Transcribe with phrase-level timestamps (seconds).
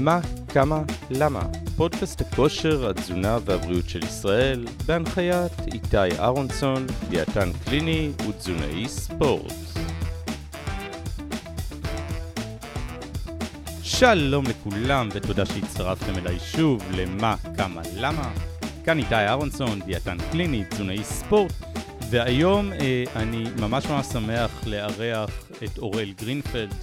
[0.00, 1.42] מה, כמה, למה?
[1.76, 9.52] פודקאסט הכושר, התזונה והבריאות של ישראל, בהנחיית איתי אהרונסון, דיאטן קליני ותזונאי ספורט.
[13.82, 18.32] שלום לכולם ותודה שהצטרפתם אליי שוב למה, כמה, למה.
[18.84, 21.52] כאן איתי אהרונסון, דיאטן קליני, תזונאי ספורט,
[22.10, 25.30] והיום אה, אני ממש ממש שמח לארח
[25.64, 26.74] את אוראל גרינפלד.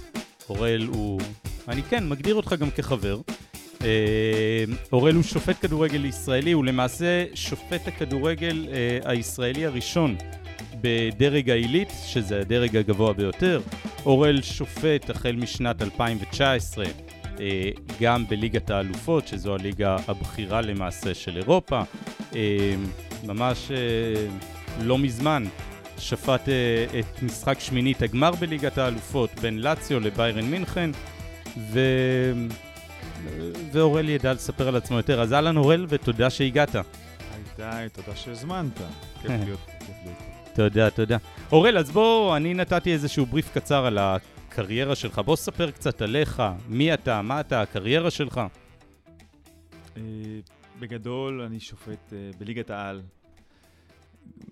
[0.48, 1.20] אוראל הוא,
[1.68, 3.20] אני כן, מגדיר אותך גם כחבר.
[3.84, 10.16] אה, אוראל הוא שופט כדורגל ישראלי, הוא למעשה שופט הכדורגל אה, הישראלי הראשון
[10.80, 13.60] בדרג העילית, שזה הדרג הגבוה ביותר.
[14.06, 16.84] אוראל שופט החל משנת 2019
[17.40, 21.80] אה, גם בליגת האלופות, שזו הליגה הבכירה למעשה של אירופה.
[23.24, 23.70] ממש
[24.82, 25.44] לא מזמן
[25.98, 26.48] שפט
[26.98, 30.90] את משחק שמינית הגמר בליגת האלופות בין לאציו לביירן מינכן,
[31.58, 31.80] ו...
[33.72, 35.22] ואורל ידע לספר על עצמו יותר.
[35.22, 36.76] אז אהלן אורל, ותודה שהגעת.
[37.58, 38.80] היי, תודה שהזמנת.
[39.22, 39.60] כיף להיות.
[40.54, 41.16] תודה, תודה.
[41.52, 45.18] אורל, אז בוא, אני נתתי איזשהו בריף קצר על הקריירה שלך.
[45.18, 48.40] בוא ספר קצת עליך, מי אתה, מה אתה, הקריירה שלך.
[49.96, 50.02] אה,
[50.80, 53.02] בגדול, אני שופט אה, בליגת העל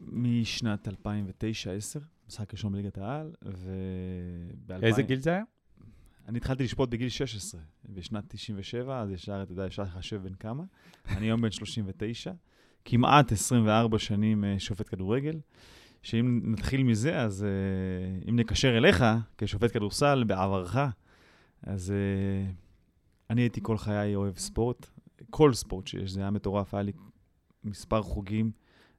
[0.06, 0.92] משנת 2009-2010,
[2.28, 4.72] משחק ראשון בליגת העל, וב...
[4.82, 5.42] איזה גיל זה היה?
[6.28, 10.64] אני התחלתי לשפוט בגיל 16, בשנת 97, אז ישר, אתה יודע, אפשר לחשב בין כמה.
[11.16, 12.32] אני היום בן 39,
[12.84, 15.40] כמעט 24 שנים אה, שופט כדורגל.
[16.06, 19.04] שאם נתחיל מזה, אז uh, אם נקשר אליך
[19.38, 20.76] כשופט כדורסל בעברך,
[21.62, 22.52] אז uh,
[23.30, 24.86] אני הייתי כל חיי אוהב ספורט,
[25.30, 26.92] כל ספורט שיש, זה היה מטורף, היה לי
[27.64, 28.50] מספר חוגים,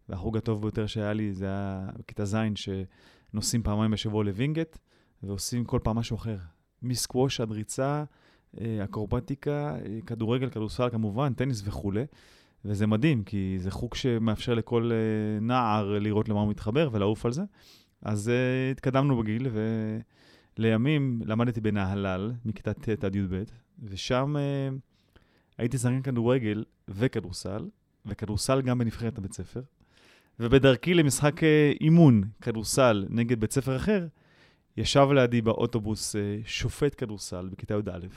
[0.09, 4.77] והחוג הטוב ביותר שהיה לי זה היה בכיתה ז', שנוסעים פעמיים בשבוע לווינגייט,
[5.23, 6.38] ועושים כל פעם משהו אחר.
[6.81, 8.03] מסקווש עד ריצה,
[8.61, 12.05] אה, אקרובטיקה, כדורגל, כדורסל כמובן, טניס וכולי.
[12.65, 17.31] וזה מדהים, כי זה חוג שמאפשר לכל uh, נער לראות למה הוא מתחבר ולעוף על
[17.31, 17.41] זה.
[18.01, 18.31] אז
[18.71, 19.47] התקדמנו בגיל,
[20.57, 23.44] ולימים למדתי בנהלל, מכיתה ט' עד י"ב,
[23.83, 24.35] ושם
[25.57, 27.69] הייתי שחקן כדורגל וכדורסל,
[28.05, 29.61] וכדורסל גם בנבחרת הבית ספר.
[30.39, 31.41] ובדרכי למשחק
[31.81, 34.07] אימון כדורסל נגד בית ספר אחר,
[34.77, 38.07] ישב לידי באוטובוס uh, שופט כדורסל בכיתה י"א,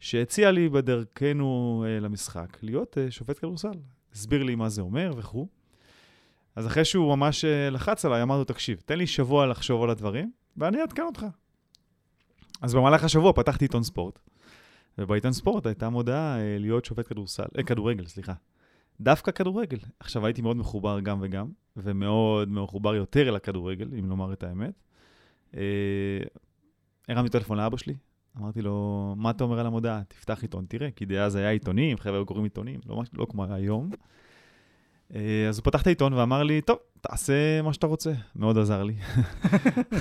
[0.00, 3.72] שהציע לי בדרכנו uh, למשחק להיות uh, שופט כדורסל.
[4.12, 5.48] הסביר לי מה זה אומר וכו'.
[6.56, 10.32] אז אחרי שהוא ממש לחץ עליי, אמרתי לו, תקשיב, תן לי שבוע לחשוב על הדברים,
[10.56, 11.26] ואני אעדכן אותך.
[12.62, 14.18] אז במהלך השבוע פתחתי עיתון ספורט,
[14.98, 18.32] ובעיתון ספורט הייתה מודעה להיות שופט כדורסל, אה, כדורגל, סליחה.
[19.00, 19.78] דווקא כדורגל.
[20.00, 24.87] עכשיו, הייתי מאוד מחובר גם וגם, ומאוד מחובר יותר אל הכדורגל, אם לומר את האמת.
[25.52, 25.56] Uh,
[27.08, 27.94] הרמתי טלפון לאבא שלי,
[28.38, 30.02] אמרתי לו, מה אתה אומר על המודעה?
[30.08, 33.90] תפתח עיתון, תראה, כי דאז היה עיתונים, חבר'ה קוראים עיתונים, לא, לא כמו היום.
[35.14, 38.12] אה, אז הוא פתח את העיתון ואמר לי, טוב, תעשה מה שאתה רוצה.
[38.36, 38.94] מאוד עזר לי.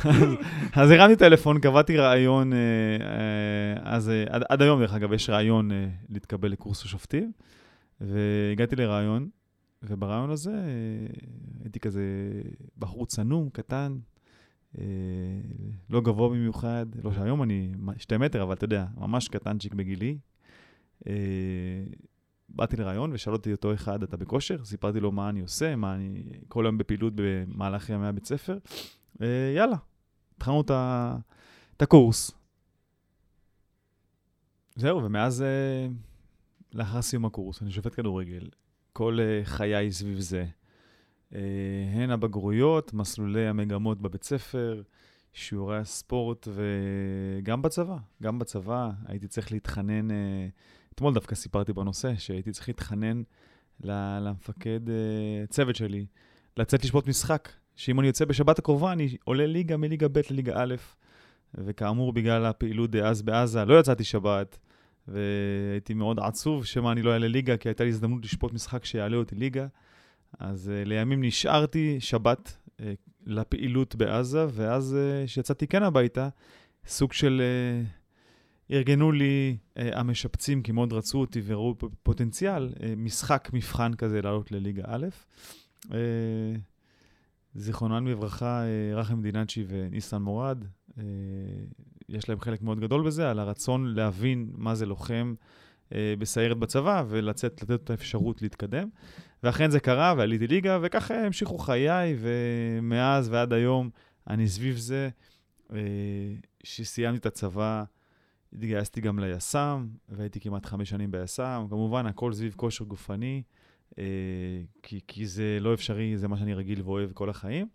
[0.04, 0.24] אז,
[0.74, 2.58] אז הרמתי טלפון, קבעתי רעיון, אה,
[3.02, 5.72] אה, אז עד, עד היום, דרך אגב, יש רעיון
[6.10, 7.32] להתקבל לקורס השופטים,
[8.02, 9.30] והגעתי לרעיון,
[9.84, 10.56] וברעיון הזה
[11.64, 12.02] הייתי כזה
[12.78, 14.17] בחור צנום, קטן, אה,
[15.90, 20.18] לא גבוה במיוחד, לא שהיום אני שתי מטר, אבל אתה יודע, ממש קטנצ'יק בגילי.
[21.08, 21.14] אה,
[22.50, 24.66] באתי לרעיון ושאלתי אותו אחד, אתה בכושר?
[24.66, 28.58] סיפרתי לו מה אני עושה, מה אני כל היום בפעילות במהלך ימי הבית ספר.
[29.22, 29.78] אה, יאללה,
[30.38, 32.32] התחלנו את הקורס.
[34.76, 35.44] זהו, ומאז,
[36.74, 38.50] לאחר סיום הקורס, אני שופט כדורגל.
[38.94, 40.46] כל חיי סביב זה.
[41.36, 41.40] אה,
[41.94, 44.82] הן הבגרויות, מסלולי המגמות בבית ספר,
[45.34, 47.98] שיעורי הספורט וגם בצבא.
[48.24, 50.48] גם בצבא הייתי צריך להתחנן, אה,
[50.96, 53.22] אתמול דווקא סיפרתי בנושא, שהייתי צריך להתחנן
[53.80, 56.06] למפקד אה, צוות שלי
[56.58, 60.76] לצאת לשפוט משחק, שאם אני יוצא בשבת הקרובה, אני עולה ליגה מליגה ב' לליגה א',
[61.54, 64.58] וכאמור, בגלל הפעילות דאז בעזה, לא יצאתי שבת,
[65.08, 69.18] והייתי מאוד עצוב שמא אני לא אעלה ליגה, כי הייתה לי הזדמנות לשפוט משחק שיעלה
[69.18, 69.68] אותי ליגה.
[70.40, 72.82] אז uh, לימים נשארתי שבת uh,
[73.26, 76.30] לפעילות בעזה, ואז כשיצאתי uh, כן הביתה,
[76.86, 77.42] סוג של...
[77.42, 77.98] Uh,
[78.72, 84.52] ארגנו לי uh, המשפצים, כי מאוד רצו אותי וראו פוטנציאל, uh, משחק מבחן כזה לעלות
[84.52, 85.08] לליגה א'.
[85.86, 85.92] Uh,
[87.56, 91.02] זיכרונן לברכה, uh, רחם דינצ'י וניסן מורד, uh,
[92.10, 95.34] יש להם חלק מאוד גדול בזה, על הרצון להבין מה זה לוחם
[95.92, 98.90] בסיירת בצבא ולצאת, לתת את האפשרות להתקדם.
[99.44, 103.90] ואכן זה קרה, ועליתי ליגה, וככה המשיכו חיי, ומאז ועד היום
[104.28, 105.10] אני סביב זה.
[105.74, 105.80] אה,
[106.64, 107.84] שסיימתי את הצבא,
[108.54, 111.68] התגייסתי גם ליס"מ, והייתי כמעט חמש שנים ביס"מ.
[111.70, 113.44] כמובן, הכל סביב כושר גופני,
[113.98, 114.04] אה,
[114.84, 117.68] כי, כי זה לא אפשרי, זה מה שאני רגיל ואוהב כל החיים.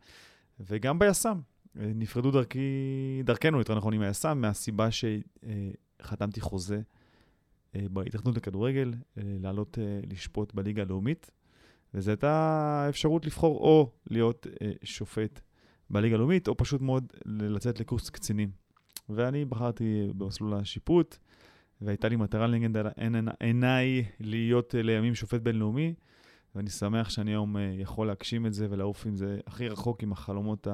[0.61, 1.41] וגם ביס"מ.
[1.81, 2.59] אה, נפרדו דרכי,
[3.25, 6.81] דרכנו, יותר נכון, עם היס"מ, מהסיבה שחתמתי חוזה אה,
[7.75, 11.31] בהתאחדות לכדורגל, אה, לעלות אה, לשפוט בליגה הלאומית.
[11.95, 15.41] וזו הייתה אפשרות לבחור או להיות אה, שופט
[15.91, 18.51] בליגה הלאומית, או פשוט מאוד לצאת לקורס קצינים.
[19.09, 21.17] ואני בחרתי במסלול השיפוט,
[21.81, 22.85] והייתה לי מטרה לנגד
[23.41, 25.95] עיניי להיות אה, לימים שופט בינלאומי,
[26.55, 30.13] ואני שמח שאני היום אה, יכול להגשים את זה ולעוף עם זה הכי רחוק עם
[30.13, 30.67] החלומות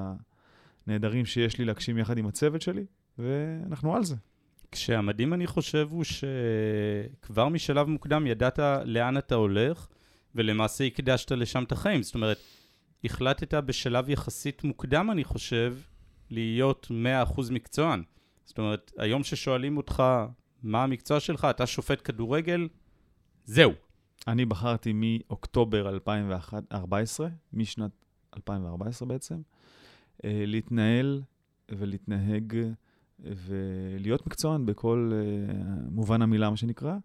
[0.87, 2.87] הנהדרים שיש לי להגשים יחד עם הצוות שלי,
[3.19, 4.17] ואנחנו על זה.
[4.73, 9.87] כשהמדהים, אני חושב, הוא שכבר משלב מוקדם ידעת לאן אתה הולך,
[10.35, 12.03] ולמעשה הקדשת לשם את החיים.
[12.03, 12.38] זאת אומרת,
[13.05, 15.76] החלטת בשלב יחסית מוקדם, אני חושב,
[16.31, 16.91] להיות
[17.37, 18.03] 100% מקצוען.
[18.44, 20.03] זאת אומרת, היום ששואלים אותך
[20.62, 22.69] מה המקצוע שלך, אתה שופט כדורגל,
[23.44, 23.73] זהו.
[24.29, 27.91] אני בחרתי מאוקטובר 2014, משנת
[28.37, 29.41] 2014 בעצם,
[30.25, 31.23] אה, להתנהל
[31.71, 32.56] ולהתנהג
[33.20, 35.55] ולהיות מקצוען בכל אה,
[35.91, 36.97] מובן המילה, מה שנקרא.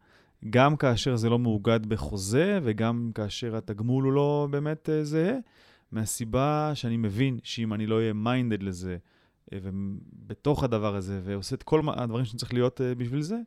[0.49, 5.35] גם כאשר זה לא מאוגד בחוזה וגם כאשר התגמול הוא לא באמת אה, זהה,
[5.91, 8.97] מהסיבה שאני מבין שאם אני לא אהיה מיינדד לזה,
[9.53, 13.37] אה, ובתוך הדבר הזה, ועושה את כל הדברים שאני צריך להיות בשביל זה,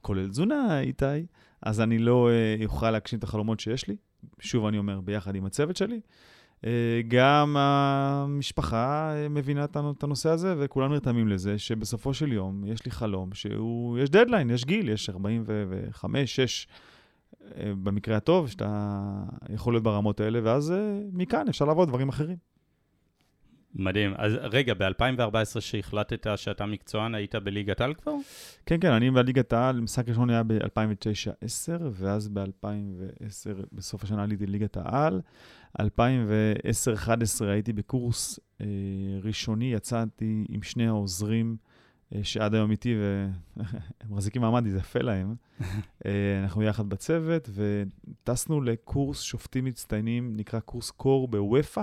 [0.00, 1.26] כולל תזונה, איתי,
[1.62, 2.30] אז אני לא
[2.64, 3.96] אוכל להגשים את החלומות שיש לי.
[4.38, 6.00] שוב, אני אומר, ביחד עם הצוות שלי.
[7.08, 13.34] גם המשפחה מבינה את הנושא הזה, וכולנו נרתמים לזה, שבסופו של יום יש לי חלום
[13.34, 16.66] שהוא, יש דדליין, יש גיל, יש 45, 6,
[17.58, 19.02] במקרה הטוב, שאתה
[19.48, 20.74] יכול להיות ברמות האלה, ואז
[21.12, 22.49] מכאן אפשר לעבוד דברים אחרים.
[23.74, 24.14] מדהים.
[24.16, 28.12] אז רגע, ב-2014 שהחלטת שאתה מקצוען, היית בליגת העל כבר?
[28.66, 34.76] כן, כן, אני בליגת העל, משחק ראשון היה ב-2009-2010, ואז ב-2010, בסוף השנה עליתי לליגת
[34.76, 35.20] העל.
[35.78, 35.82] 2010-2011
[37.40, 38.66] הייתי בקורס אה,
[39.22, 41.56] ראשוני, יצאתי עם שני העוזרים
[42.14, 43.70] אה, שעד היום איתי, והם
[44.10, 45.34] מחזיקים מעמד, זה יפה להם.
[46.06, 51.82] אה, אנחנו יחד בצוות, וטסנו לקורס שופטים מצטיינים, נקרא קורס קור בוופא.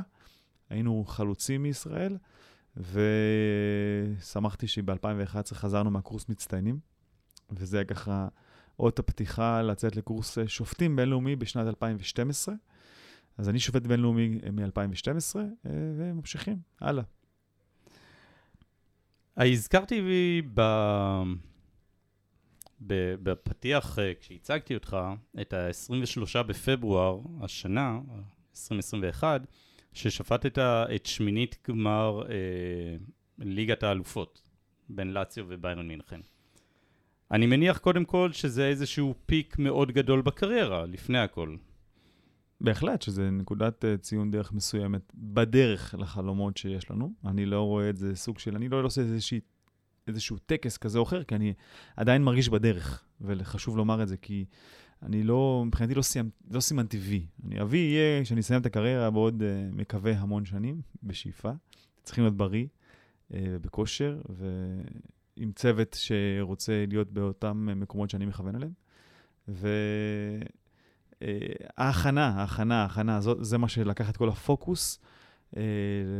[0.70, 2.18] היינו חלוצים מישראל,
[2.78, 6.80] ושמחתי שב-2011 חזרנו מהקורס מצטיינים,
[7.52, 8.28] וזה היה ככה
[8.80, 12.56] אות הפתיחה לצאת לקורס שופטים בינלאומי בשנת 2012.
[13.38, 15.36] אז אני שופט בינלאומי מ-2012,
[15.66, 17.04] וממשיכים, הלאה.
[19.38, 20.02] הזכרתי
[20.54, 20.62] ב...
[23.24, 24.98] בפתיח, אה, כשהצגתי אותך,
[25.42, 28.00] את ה-23 בפברואר השנה,
[28.52, 29.42] 2021,
[29.98, 30.58] ששפטת
[30.96, 32.36] את שמינית גמר אה,
[33.40, 34.42] ליגת האלופות
[34.90, 36.20] בין לאציו וביירן מינכן.
[37.32, 41.56] אני מניח קודם כל שזה איזשהו פיק מאוד גדול בקריירה, לפני הכל.
[42.62, 47.14] בהחלט, שזה נקודת uh, ציון דרך מסוימת בדרך לחלומות שיש לנו.
[47.26, 49.40] אני לא רואה את זה סוג של, אני לא עושה איזושהי,
[50.08, 51.54] איזשהו טקס כזה או אחר, כי אני
[51.96, 54.46] עדיין מרגיש בדרך, וחשוב לומר את זה, כי
[55.04, 57.26] אני לא, מבחינתי לא, סיימ, לא סימנתי וי.
[57.46, 61.52] אני אבי יהיה כשאני אסיים את הקריירה בעוד, uh, מקווה, המון שנים, בשאיפה.
[62.04, 62.66] צריכים להיות בריא
[63.32, 64.32] ובכושר, uh,
[65.38, 68.74] ועם צוות שרוצה להיות באותם מקומות שאני מכוון אליהם.
[69.48, 69.70] ו...
[71.22, 71.38] אה,
[71.78, 75.00] ההכנה, ההכנה, ההכנה, זו, זה מה שלקח את כל הפוקוס
[75.58, 75.62] אה,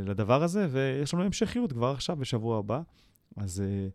[0.06, 2.82] לדבר הזה, ויש לנו המשכיות כבר עכשיו, בשבוע הבא,
[3.36, 3.88] אז אה,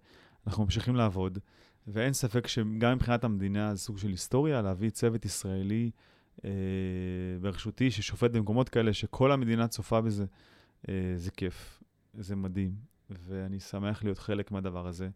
[0.46, 1.38] אנחנו ממשיכים לעבוד,
[1.86, 5.90] ואין ספק שגם מבחינת המדינה זה סוג של היסטוריה, להביא צוות ישראלי
[6.44, 6.50] אה,
[7.40, 10.24] בראשותי ששופט במקומות כאלה, שכל המדינה צופה בזה,
[10.88, 11.82] אה, זה כיף,
[12.14, 12.74] זה מדהים,
[13.10, 15.08] ואני שמח להיות חלק מהדבר הזה,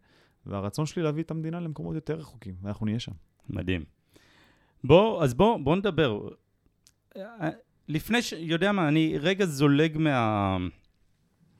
[0.45, 3.11] והרצון שלי להביא את המדינה למקומות יותר רחוקים, ואנחנו נהיה שם.
[3.49, 3.83] מדהים.
[4.83, 6.29] בוא, אז בוא, בוא נדבר.
[7.87, 8.33] לפני ש...
[8.37, 10.57] יודע מה, אני רגע זולג מה...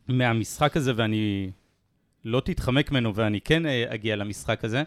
[0.07, 1.51] מהמשחק הזה ואני
[2.27, 4.83] לא תתחמק ממנו ואני כן אה, אגיע למשחק הזה.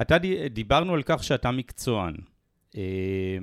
[0.00, 0.16] אתה
[0.50, 2.14] דיברנו על כך שאתה מקצוען.
[2.76, 3.38] אה,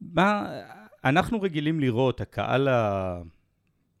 [0.00, 0.60] מה,
[1.04, 3.20] אנחנו רגילים לראות, הקהל, ה...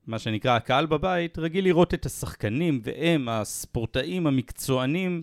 [0.06, 5.22] מה שנקרא הקהל בבית, רגיל לראות את השחקנים והם הספורטאים המקצוענים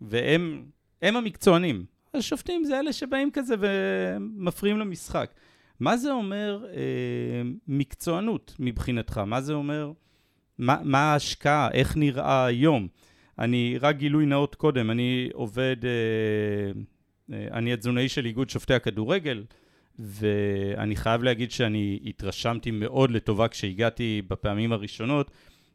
[0.00, 0.62] והם
[1.02, 1.84] המקצוענים.
[2.14, 5.30] השופטים זה אלה שבאים כזה ומפריעים למשחק.
[5.80, 9.18] מה זה אומר אה, מקצוענות מבחינתך?
[9.18, 9.92] מה זה אומר,
[10.58, 12.88] מה, ההשקעה, איך נראה היום?
[13.38, 15.90] אני, רק גילוי נאות קודם, אני עובד, אה,
[17.36, 19.44] אה, אני התזונאי של איגוד שופטי הכדורגל,
[19.98, 25.30] ואני חייב להגיד שאני התרשמתי מאוד לטובה כשהגעתי בפעמים הראשונות,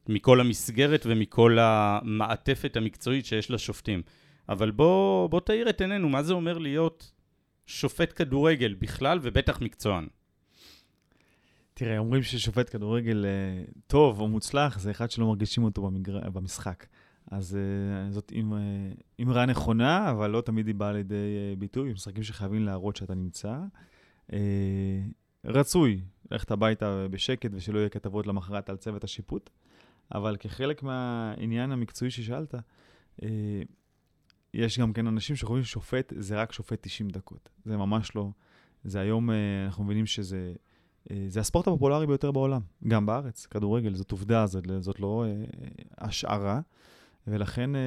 [0.07, 4.01] מכל המסגרת ומכל המעטפת המקצועית שיש לשופטים.
[4.49, 7.11] אבל בוא, בוא תאיר את עינינו, מה זה אומר להיות
[7.65, 10.07] שופט כדורגל בכלל ובטח מקצוען?
[11.79, 16.29] תראה, אומרים ששופט כדורגל אה, טוב או מוצלח זה אחד שלא מרגישים אותו במגר...
[16.29, 16.85] במשחק.
[17.31, 18.31] אז uh, זאת
[19.21, 21.93] אמרה נכונה, אבל לא תמיד היא באה לידי ביטוי.
[21.93, 23.57] משחקים שחייבים להראות שאתה נמצא.
[25.45, 29.49] רצוי ללכת הביתה בשקט ושלא יהיה כתבות למחרת על צוות השיפוט,
[30.15, 32.55] אבל כחלק מהעניין המקצועי ששאלת,
[34.53, 37.49] יש גם כן אנשים שחושבים ששופט זה רק שופט 90 דקות.
[37.65, 38.29] זה ממש לא.
[38.83, 39.29] זה היום,
[39.65, 40.53] אנחנו מבינים שזה
[41.27, 46.61] זה הספורט הפופולרי ביותר בעולם, גם בארץ, כדורגל, זאת עובדה, זאת, זאת לא uh, השערה.
[47.29, 47.81] ולכן אה,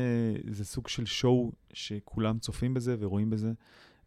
[0.50, 3.52] זה סוג של שואו שכולם צופים בזה ורואים בזה.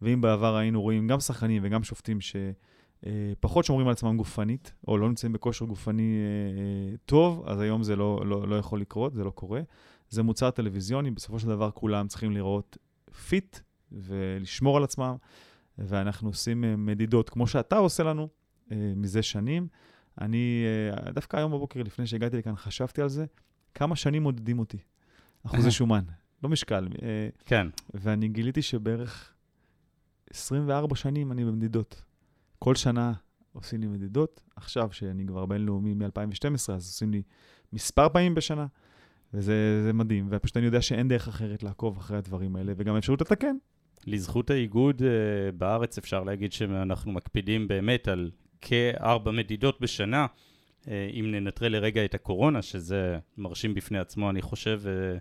[0.01, 4.97] ואם בעבר היינו רואים גם שחקנים וגם שופטים שפחות אה, שומרים על עצמם גופנית, או
[4.97, 9.23] לא נמצאים בכושר גופני אה, טוב, אז היום זה לא, לא, לא יכול לקרות, זה
[9.23, 9.61] לא קורה.
[10.09, 12.77] זה מוצר טלוויזיוני, בסופו של דבר כולם צריכים לראות
[13.27, 13.59] fit
[13.91, 15.15] ולשמור על עצמם,
[15.77, 18.29] ואנחנו עושים מדידות, כמו שאתה עושה לנו
[18.71, 19.67] מזה שנים.
[20.21, 20.65] אני,
[21.13, 23.25] דווקא היום בבוקר, לפני שהגעתי לכאן, חשבתי על זה,
[23.73, 24.77] כמה שנים מודדים אותי.
[25.45, 26.03] אחוזי שומן,
[26.43, 26.87] לא משקל.
[27.01, 27.67] אה, כן.
[27.93, 29.33] ואני גיליתי שבערך
[30.29, 32.03] 24 שנים אני במדידות.
[32.59, 33.13] כל שנה
[33.53, 34.41] עושים לי מדידות.
[34.55, 37.21] עכשיו, שאני כבר בינלאומי מ-2012, אז עושים לי
[37.73, 38.65] מספר פעמים בשנה,
[39.33, 40.27] וזה מדהים.
[40.29, 43.55] ופשוט אני יודע שאין דרך אחרת לעקוב אחרי הדברים האלה, וגם אפשרות לתקן.
[44.07, 45.01] לזכות האיגוד
[45.57, 48.31] בארץ אפשר להגיד שאנחנו מקפידים באמת על
[48.61, 50.25] כארבע מדידות בשנה.
[50.81, 55.19] Uh, אם ננטרל לרגע את הקורונה, שזה מרשים בפני עצמו, אני חושב, uh,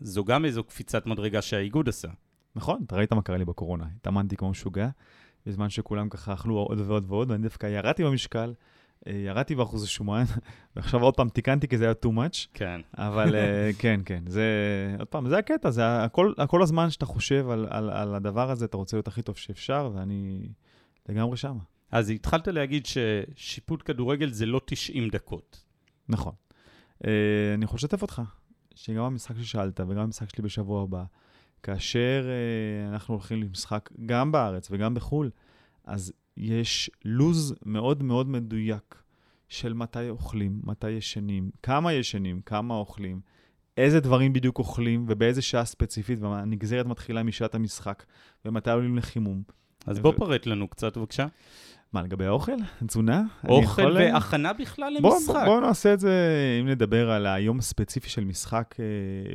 [0.00, 2.08] זו גם איזו קפיצת מדרגה שהאיגוד עשה.
[2.56, 3.84] נכון, אתה ראית מה קרה לי בקורונה.
[3.96, 4.88] התאמנתי כמו משוגע,
[5.46, 8.54] בזמן שכולם ככה אכלו עוד ועוד ועוד, ואני דווקא ירדתי במשקל,
[9.06, 10.24] אה, ירדתי באחוז השומן,
[10.76, 12.46] ועכשיו עוד פעם תיקנתי כי זה היה too much.
[12.54, 12.80] כן.
[12.94, 14.46] אבל אה, כן, כן, זה,
[14.98, 18.64] עוד פעם, זה הקטע, זה הכל, הכל הזמן שאתה חושב על, על, על הדבר הזה,
[18.64, 20.48] אתה רוצה להיות הכי טוב שאפשר, ואני
[21.08, 21.58] לגמרי שם.
[21.90, 25.64] אז התחלת להגיד ששיפוט כדורגל זה לא 90 דקות.
[26.08, 26.32] נכון.
[27.02, 27.06] Uh,
[27.54, 28.22] אני יכול לשתף אותך.
[28.74, 31.04] שגם המשחק ששאלת וגם המשחק שלי בשבוע הבא,
[31.62, 35.30] כאשר uh, אנחנו הולכים למשחק גם בארץ וגם בחו"ל,
[35.84, 39.02] אז יש לוז מאוד מאוד מדויק
[39.48, 43.20] של מתי אוכלים, מתי ישנים, כמה ישנים, כמה אוכלים,
[43.76, 48.04] איזה דברים בדיוק אוכלים ובאיזה שעה ספציפית, והנגזרת מתחילה משעת המשחק,
[48.44, 49.42] ומתי עולים לחימום.
[49.86, 50.16] אז בוא ו...
[50.16, 51.26] פרט לנו קצת בבקשה.
[51.92, 52.56] מה, לגבי האוכל?
[52.86, 53.22] תזונה?
[53.48, 53.96] אוכל יכול...
[53.96, 55.34] והכנה בכלל למשחק.
[55.34, 56.12] בוא, בוא נעשה את זה,
[56.60, 58.84] אם נדבר על היום הספציפי של משחק אה,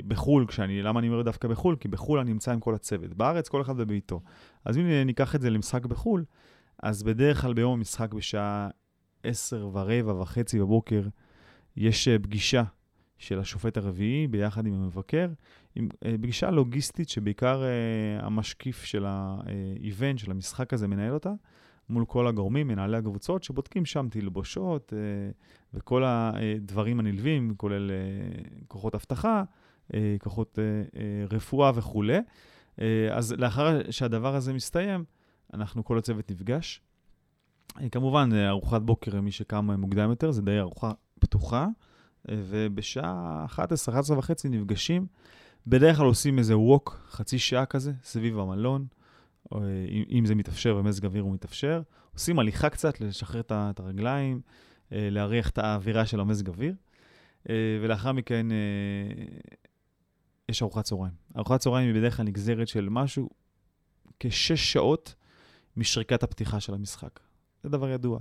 [0.08, 1.76] בחו"ל, כשאני, למה אני אומר דווקא בחו"ל?
[1.80, 3.14] כי בחו"ל אני נמצא עם כל הצוות.
[3.14, 4.22] בארץ כל אחד בביתו.
[4.66, 6.24] אז אם ניקח את זה למשחק בחו"ל,
[6.84, 8.70] אז בדרך כלל ביום המשחק בשעה
[9.24, 11.02] 10 ורבע וחצי בבוקר,
[11.78, 12.64] יש אה, פגישה
[13.18, 15.28] של השופט הרביעי ביחד עם המבקר,
[15.76, 21.32] עם אה, פגישה לוגיסטית שבעיקר אה, המשקיף של האיבנט, של המשחק הזה, מנהל אותה.
[21.92, 25.00] מול כל הגורמים, מנהלי הקבוצות, שבודקים שם תלבושות אה,
[25.74, 27.96] וכל הדברים הנלווים, כולל אה,
[28.68, 29.44] כוחות אבטחה,
[29.94, 30.64] אה, כוחות אה,
[31.00, 32.18] אה, רפואה וכולי.
[32.82, 35.04] אה, אז לאחר שהדבר הזה מסתיים,
[35.54, 36.82] אנחנו, כל הצוות נפגש.
[37.82, 41.68] אה, כמובן, אה, ארוחת בוקר, מי שקם מוקדם יותר, זה די ארוחה פתוחה,
[42.30, 45.06] אה, ובשעה 11, 11 וחצי נפגשים.
[45.68, 48.86] בדרך כלל עושים איזה ווק, חצי שעה כזה, סביב המלון.
[49.56, 49.60] אה,
[50.12, 51.82] אם זה מתאפשר ומזג אוויר הוא מתאפשר.
[52.14, 54.42] עושים הליכה קצת, לשחרר את הרגליים,
[54.92, 56.76] אה, להריח את האווירה של המזג אוויר,
[57.50, 58.48] אה, ולאחר מכן
[60.50, 61.14] יש ארוחת צהריים.
[61.38, 63.30] ארוחת צהריים היא בדרך כלל נגזרת של משהו
[64.20, 65.16] כשש שעות
[65.78, 67.20] משריקת הפתיחה של המשחק.
[67.64, 68.20] זה דבר ידוע.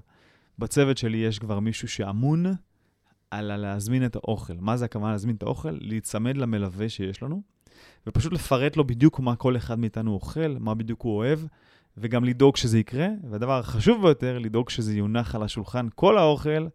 [0.58, 2.46] בצוות שלי יש כבר מישהו שאמון
[3.30, 4.54] על להזמין את האוכל.
[4.60, 5.78] מה זה הכוונה להזמין את האוכל?
[5.80, 7.42] להיצמד למלווה שיש לנו.
[8.06, 11.38] ופשוט לפרט לו בדיוק מה כל אחד מאיתנו אוכל, מה בדיוק הוא אוהב,
[11.96, 13.08] וגם לדאוג שזה יקרה.
[13.30, 16.66] והדבר החשוב ביותר, לדאוג שזה יונח על השולחן, כל האוכל,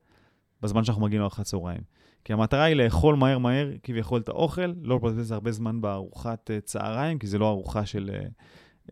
[0.61, 1.81] בזמן שאנחנו מגיעים לארוחת צהריים.
[2.23, 6.65] כי המטרה היא לאכול מהר מהר כביכול את האוכל, לא לבזבז הרבה זמן בארוחת uh,
[6.65, 8.91] צהריים, כי זה לא ארוחה של uh,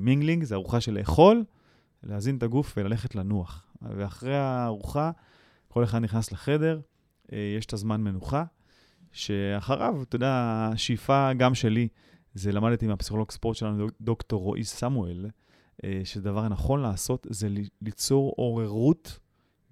[0.00, 1.44] mingling, זה ארוחה של לאכול,
[2.02, 3.66] להזין את הגוף וללכת לנוח.
[3.82, 5.10] ואחרי הארוחה,
[5.68, 6.80] כל אחד נכנס לחדר,
[7.26, 8.44] uh, יש את הזמן מנוחה.
[9.14, 10.32] שאחריו, אתה יודע,
[10.72, 11.88] השאיפה גם שלי,
[12.34, 15.26] זה למדתי מהפסיכולוג ספורט שלנו, דוקטור רועי סמואל,
[15.84, 17.48] אה, שדבר נכון לעשות זה
[17.82, 19.18] ליצור עוררות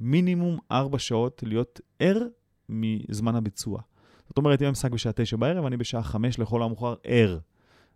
[0.00, 2.22] מינימום ארבע שעות, להיות ער
[2.68, 3.80] מזמן הביצוע.
[4.28, 7.38] זאת אומרת, אם המשחק בשעה תשע בערב, אני בשעה חמש לכל המאוחר ער.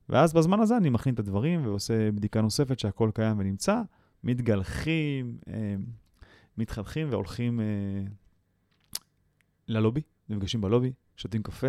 [0.09, 3.81] ואז בזמן הזה אני מכין את הדברים ועושה בדיקה נוספת שהכל קיים ונמצא,
[4.25, 5.75] מתגלחים, אה,
[6.59, 7.65] מתחנכים והולכים אה,
[9.69, 10.01] ללובי.
[10.29, 11.67] נפגשים בלובי, שותים קפה,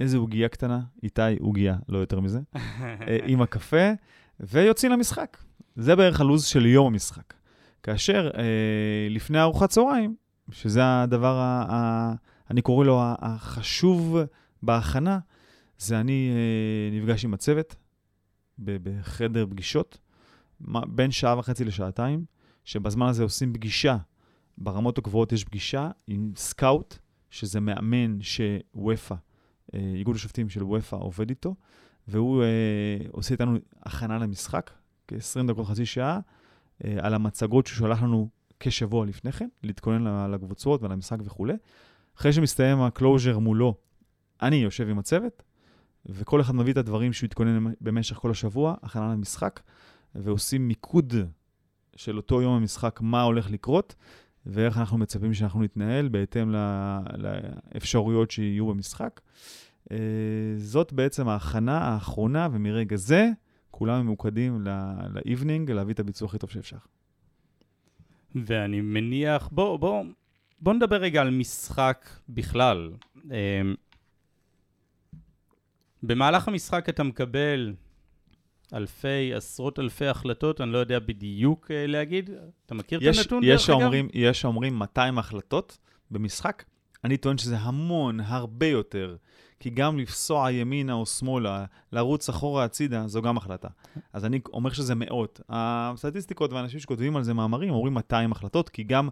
[0.00, 3.90] איזה עוגייה קטנה, איתי עוגייה, לא יותר מזה, אה, עם הקפה,
[4.40, 5.36] ויוצאים למשחק.
[5.76, 7.34] זה בערך הלו"ז של יום המשחק.
[7.82, 8.42] כאשר אה,
[9.10, 10.14] לפני ארוחת צהריים,
[10.50, 12.14] שזה הדבר, ה, ה,
[12.50, 14.18] אני קורא לו החשוב
[14.62, 15.18] בהכנה,
[15.78, 17.76] זה אני אה, נפגש עם הצוות
[18.58, 19.98] בחדר פגישות,
[20.86, 22.24] בין שעה וחצי לשעתיים,
[22.64, 23.96] שבזמן הזה עושים פגישה,
[24.58, 26.98] ברמות הגבוהות יש פגישה עם סקאוט,
[27.30, 29.14] שזה מאמן שוופא,
[29.74, 31.54] אה, איגוד השופטים של וופא עובד איתו,
[32.08, 34.70] והוא אה, עושה איתנו הכנה למשחק,
[35.08, 36.20] כ-20 דקות, חצי שעה,
[36.84, 38.28] אה, על המצגות שהוא שלח לנו
[38.60, 41.54] כשבוע לפני כן, להתכונן לקבוצות ולמשחק וכולי.
[42.16, 43.74] אחרי שמסתיים הקלוז'ר מולו,
[44.42, 45.42] אני יושב עם הצוות,
[46.06, 49.60] וכל אחד מביא את הדברים שהוא התכונן במשך כל השבוע, הכנה למשחק,
[50.14, 51.14] ועושים מיקוד
[51.96, 53.94] של אותו יום המשחק, מה הולך לקרות,
[54.46, 56.54] ואיך אנחנו מצפים שאנחנו נתנהל בהתאם
[57.16, 59.20] לאפשרויות שיהיו במשחק.
[59.90, 59.96] אה,
[60.56, 63.28] זאת בעצם ההכנה האחרונה, ומרגע זה
[63.70, 64.66] כולם ממוקדים
[65.14, 66.76] לאיבנינג, להביא את הביצוע הכי טוב שאפשר.
[68.34, 70.04] ואני מניח, בוא, בוא,
[70.60, 72.92] בוא נדבר רגע על משחק בכלל.
[73.30, 73.62] אה,
[76.02, 77.74] במהלך המשחק אתה מקבל
[78.74, 82.30] אלפי, עשרות אלפי החלטות, אני לא יודע בדיוק uh, להגיד.
[82.66, 84.14] אתה מכיר יש, את הנתון יש דרך שאומרים, אגב?
[84.14, 85.78] יש שאומרים 200 החלטות
[86.10, 86.64] במשחק.
[87.04, 89.16] אני טוען שזה המון, הרבה יותר.
[89.60, 93.68] כי גם לפסוע ימינה או שמאלה, לרוץ אחורה הצידה, זו גם החלטה.
[94.12, 95.40] אז אני אומר שזה מאות.
[95.48, 99.08] הסטטיסטיקות ואנשים שכותבים על זה מאמרים אומרים 200 החלטות, כי גם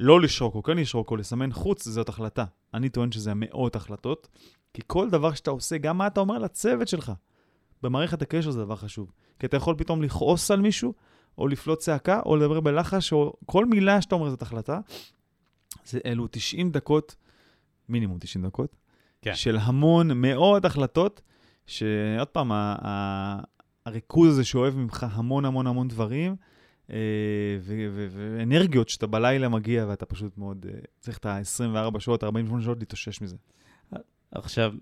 [0.00, 2.44] לא לשרוק או כן לשרוק או לסמן חוץ, זאת החלטה.
[2.74, 4.28] אני טוען שזה מאות החלטות,
[4.74, 7.12] כי כל דבר שאתה עושה, גם מה אתה אומר לצוות שלך,
[7.82, 9.12] במערכת הקשר זה דבר חשוב.
[9.38, 10.94] כי אתה יכול פתאום לכעוס על מישהו,
[11.38, 14.80] או לפלוט צעקה, או לדבר בלחש, או כל מילה שאתה אומר זאת החלטה.
[15.84, 17.16] זה אלו 90 דקות,
[17.88, 18.76] מינימום 90 דקות,
[19.22, 19.34] כן.
[19.34, 21.22] של המון, מאות החלטות,
[21.66, 22.52] שעוד פעם,
[23.86, 26.36] הריכוז הזה שאוהב ממך המון המון המון דברים,
[26.90, 26.96] אה,
[28.10, 33.20] ואנרגיות שאתה בלילה מגיע ואתה פשוט מאוד אה, צריך את ה-24 שעות, 48 שעות להתאושש
[33.20, 33.36] מזה.
[34.30, 34.72] עכשיו,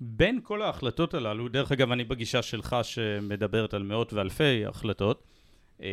[0.00, 5.24] בין כל ההחלטות הללו, דרך אגב, אני בגישה שלך שמדברת על מאות ואלפי החלטות,
[5.82, 5.88] אה,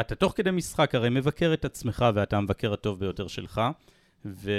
[0.00, 3.60] אתה תוך כדי משחק הרי מבקר את עצמך ואתה המבקר הטוב ביותר שלך,
[4.24, 4.50] ו...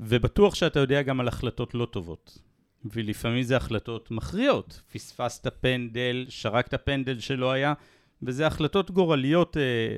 [0.00, 2.38] ובטוח שאתה יודע גם על החלטות לא טובות.
[2.84, 4.82] ולפעמים זה החלטות מכריעות.
[4.92, 7.74] פספסת פנדל, שרקת פנדל שלא היה,
[8.22, 9.96] וזה החלטות גורליות אה,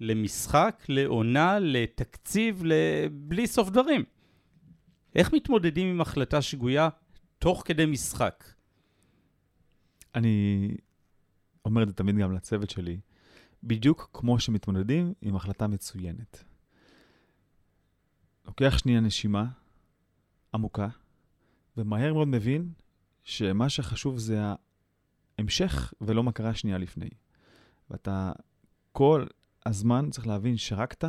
[0.00, 2.62] למשחק, לעונה, לתקציב,
[3.12, 4.04] בלי סוף דברים.
[5.14, 6.88] איך מתמודדים עם החלטה שגויה
[7.38, 8.44] תוך כדי משחק?
[10.14, 10.68] אני
[11.64, 13.00] אומר את זה תמיד גם לצוות שלי,
[13.62, 16.44] בדיוק כמו שמתמודדים עם החלטה מצוינת.
[18.44, 19.44] לוקח שנייה נשימה
[20.54, 20.88] עמוקה,
[21.76, 22.72] ומהר מאוד מבין
[23.24, 24.40] שמה שחשוב זה
[25.38, 27.08] ההמשך ולא מה קרה שנייה לפני.
[27.90, 28.32] ואתה
[28.92, 29.26] כל
[29.66, 31.04] הזמן צריך להבין שרקת,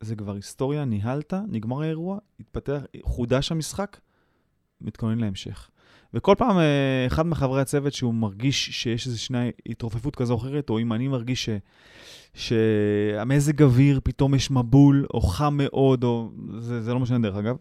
[0.00, 4.00] זה כבר היסטוריה, ניהלת, נגמר האירוע, התפתח, חודש המשחק,
[4.80, 5.70] מתכונן להמשך.
[6.14, 10.70] וכל פעם אה, אחד מחברי הצוות שהוא מרגיש שיש איזו שנייה התרופפות כזו או אחרת,
[10.70, 11.48] או אם אני מרגיש ש...
[12.34, 16.30] שהמזג אוויר, פתאום יש מבול, או חם מאוד, או...
[16.58, 17.56] זה, זה לא משנה דרך אגב.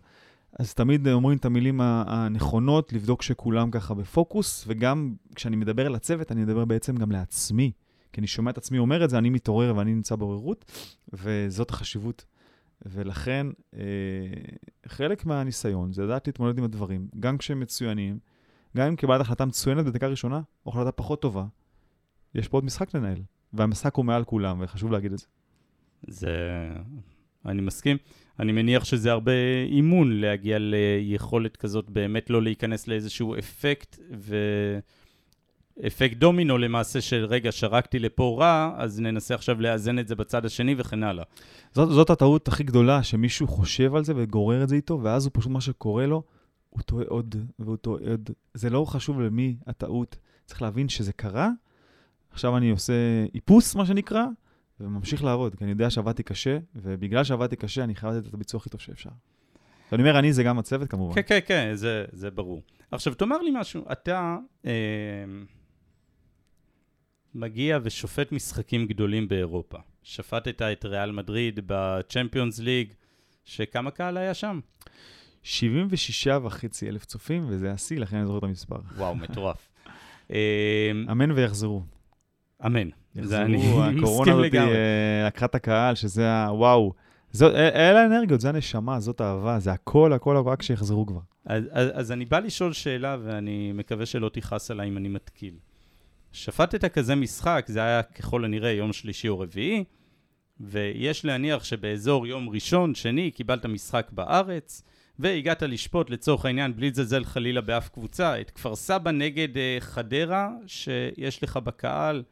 [0.59, 6.31] אז תמיד אומרים את המילים הנכונות, לבדוק שכולם ככה בפוקוס, וגם כשאני מדבר על הצוות,
[6.31, 7.71] אני מדבר בעצם גם לעצמי.
[8.13, 10.71] כי אני שומע את עצמי אומר את זה, אני מתעורר ואני נמצא בעוררות,
[11.13, 12.25] וזאת החשיבות.
[12.85, 13.81] ולכן, אה,
[14.85, 18.19] חלק מהניסיון זה לדעת להתמודד עם הדברים, גם כשהם מצוינים,
[18.77, 21.45] גם אם קיבלת החלטה מצוינת בדקה ראשונה, או החלטה פחות טובה,
[22.35, 23.21] יש פה עוד משחק לנהל,
[23.53, 25.25] והמשחק הוא מעל כולם, וחשוב להגיד את זה.
[26.07, 26.31] זה...
[27.45, 27.97] אני מסכים.
[28.39, 29.31] אני מניח שזה הרבה
[29.65, 34.35] אימון להגיע ליכולת כזאת, באמת לא להיכנס לאיזשהו אפקט, ו...
[35.87, 40.45] אפקט דומינו למעשה של רגע, שרקתי לפה רע, אז ננסה עכשיו לאזן את זה בצד
[40.45, 41.23] השני וכן הלאה.
[41.73, 45.31] זאת, זאת הטעות הכי גדולה, שמישהו חושב על זה וגורר את זה איתו, ואז הוא
[45.33, 46.23] פשוט, מה שקורה לו,
[46.69, 48.29] הוא טועה עוד והוא טועה עוד.
[48.53, 50.17] זה לא חשוב למי הטעות.
[50.45, 51.49] צריך להבין שזה קרה,
[52.31, 52.93] עכשיו אני עושה
[53.35, 54.25] איפוס, מה שנקרא,
[54.79, 58.59] וממשיך לעבוד, כי אני יודע שעבדתי קשה, ובגלל שעבדתי קשה, אני חייב לתת את הביצוע
[58.59, 59.09] הכי טוב שאפשר.
[59.91, 61.15] ואני אומר, אני זה גם הצוות כמובן.
[61.15, 62.61] כן, כן, כן, זה, זה ברור.
[62.91, 64.37] עכשיו, תאמר לי משהו, אתה...
[64.65, 64.71] אה...
[67.35, 69.77] מגיע ושופט משחקים גדולים באירופה.
[70.03, 72.93] שפטת את ריאל מדריד בצ'מפיונס ליג,
[73.45, 74.59] שכמה קהל היה שם?
[75.43, 78.75] 76 וחצי אלף צופים, וזה השיא, לכן אני זוכר את המספר.
[78.97, 79.69] וואו, מטורף.
[81.11, 81.83] אמן ויחזרו.
[82.65, 82.89] אמן.
[83.21, 84.53] זה אני יחזרו, הקורונה הזאת.
[84.55, 86.93] אה, לקחה את הקהל, שזה הוואו.
[87.31, 91.19] זאת- אה, אלה האנרגיות, זה הנשמה, זאת אהבה, זה הכל, הכל, הכל, רק שיחזרו כבר.
[91.45, 95.53] אז, אז, אז אני בא לשאול שאלה, ואני מקווה שלא תכעס עליי אם אני מתקיל.
[96.31, 99.83] שפטת כזה משחק, זה היה ככל הנראה יום שלישי או רביעי,
[100.59, 104.83] ויש להניח שבאזור יום ראשון, שני, קיבלת משחק בארץ,
[105.19, 110.49] והגעת לשפוט לצורך העניין, בלי לזלזל חלילה באף קבוצה, את כפר סבא נגד uh, חדרה,
[110.67, 112.23] שיש לך בקהל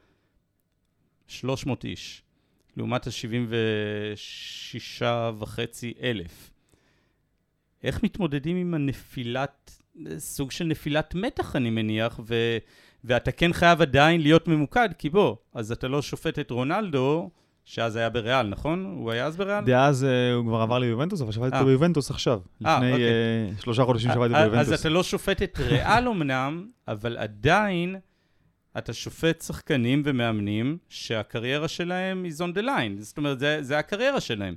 [1.27, 2.23] 300 איש,
[2.77, 5.03] לעומת ה-76
[5.39, 6.51] וחצי אלף.
[7.83, 9.81] איך מתמודדים עם הנפילת,
[10.17, 12.57] סוג של נפילת מתח אני מניח, ו,
[13.03, 17.29] ואתה כן חייב עדיין להיות ממוקד, כי בוא, אז אתה לא שופט את רונלדו,
[17.65, 18.86] שאז היה בריאל, נכון?
[18.86, 19.65] הוא היה אז בריאל?
[19.65, 21.60] דאז אה, הוא כבר עבר ליובנטוס, אבל שפטתי אה.
[21.60, 22.39] אותו ביובנטוס עכשיו.
[22.65, 23.05] אה, לפני אוקיי.
[23.05, 24.81] אה, שלושה חודשים שפטתי אז ביובנטוס.
[24.81, 27.95] אתה לא שופט את ריאל אמנם, אבל עדיין
[28.77, 32.99] אתה שופט שחקנים ומאמנים שהקריירה שלהם is on the line.
[33.01, 34.55] זאת אומרת, זה, זה הקריירה שלהם.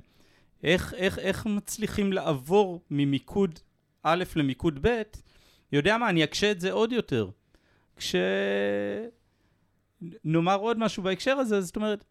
[0.63, 3.59] איך, איך, איך מצליחים לעבור ממיקוד
[4.03, 5.01] א' למיקוד ב'?
[5.71, 7.29] יודע מה, אני אקשה את זה עוד יותר.
[8.01, 8.15] כש...
[10.25, 12.03] נאמר עוד משהו בהקשר הזה, זאת אומרת,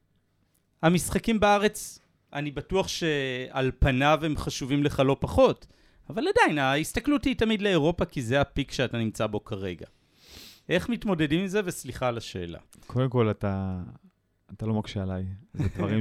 [0.83, 1.99] המשחקים בארץ,
[2.33, 5.67] אני בטוח שעל פניו הם חשובים לך לא פחות,
[6.11, 9.87] אבל עדיין, ההסתכלות היא תמיד לאירופה, כי זה הפיק שאתה נמצא בו כרגע.
[10.69, 12.59] איך מתמודדים עם זה, וסליחה על השאלה.
[12.87, 13.83] קודם כל, אתה,
[14.53, 15.25] אתה לא מקשה עליי.
[15.55, 16.01] זה דברים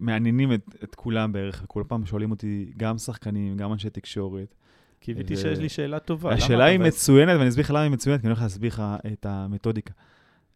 [0.00, 4.54] שמעניינים את, את כולם בערך, וכל פעם שואלים אותי, גם שחקנים, גם אנשי תקשורת.
[5.00, 6.32] קיוויתי זה- שיש לי שאלה טובה.
[6.34, 6.78] השאלה היא?
[6.80, 8.82] מצוינת, ואני אסביר לך למה היא מצוינת, כי אני הולך להסביר לך
[9.12, 9.94] את המתודיקה,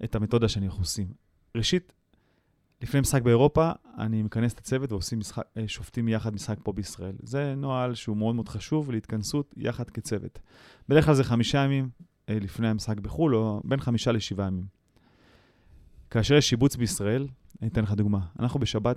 [0.04, 1.06] את המתודה שאנחנו עושים.
[1.56, 1.92] ראשית,
[2.82, 7.14] לפני משחק באירופה, אני מכנס את הצוות ועושים משחק, אה, שופטים יחד משחק פה בישראל.
[7.22, 10.38] זה נוהל שהוא מאוד מאוד חשוב להתכנסות יחד כצוות.
[10.88, 11.88] בדרך כלל זה חמישה ימים
[12.28, 14.64] אה, לפני המשחק בחו"ל, או בין חמישה לשבעה ימים.
[16.10, 17.26] כאשר יש שיבוץ בישראל,
[17.62, 18.20] אני אתן לך דוגמה.
[18.38, 18.96] אנחנו בשבת,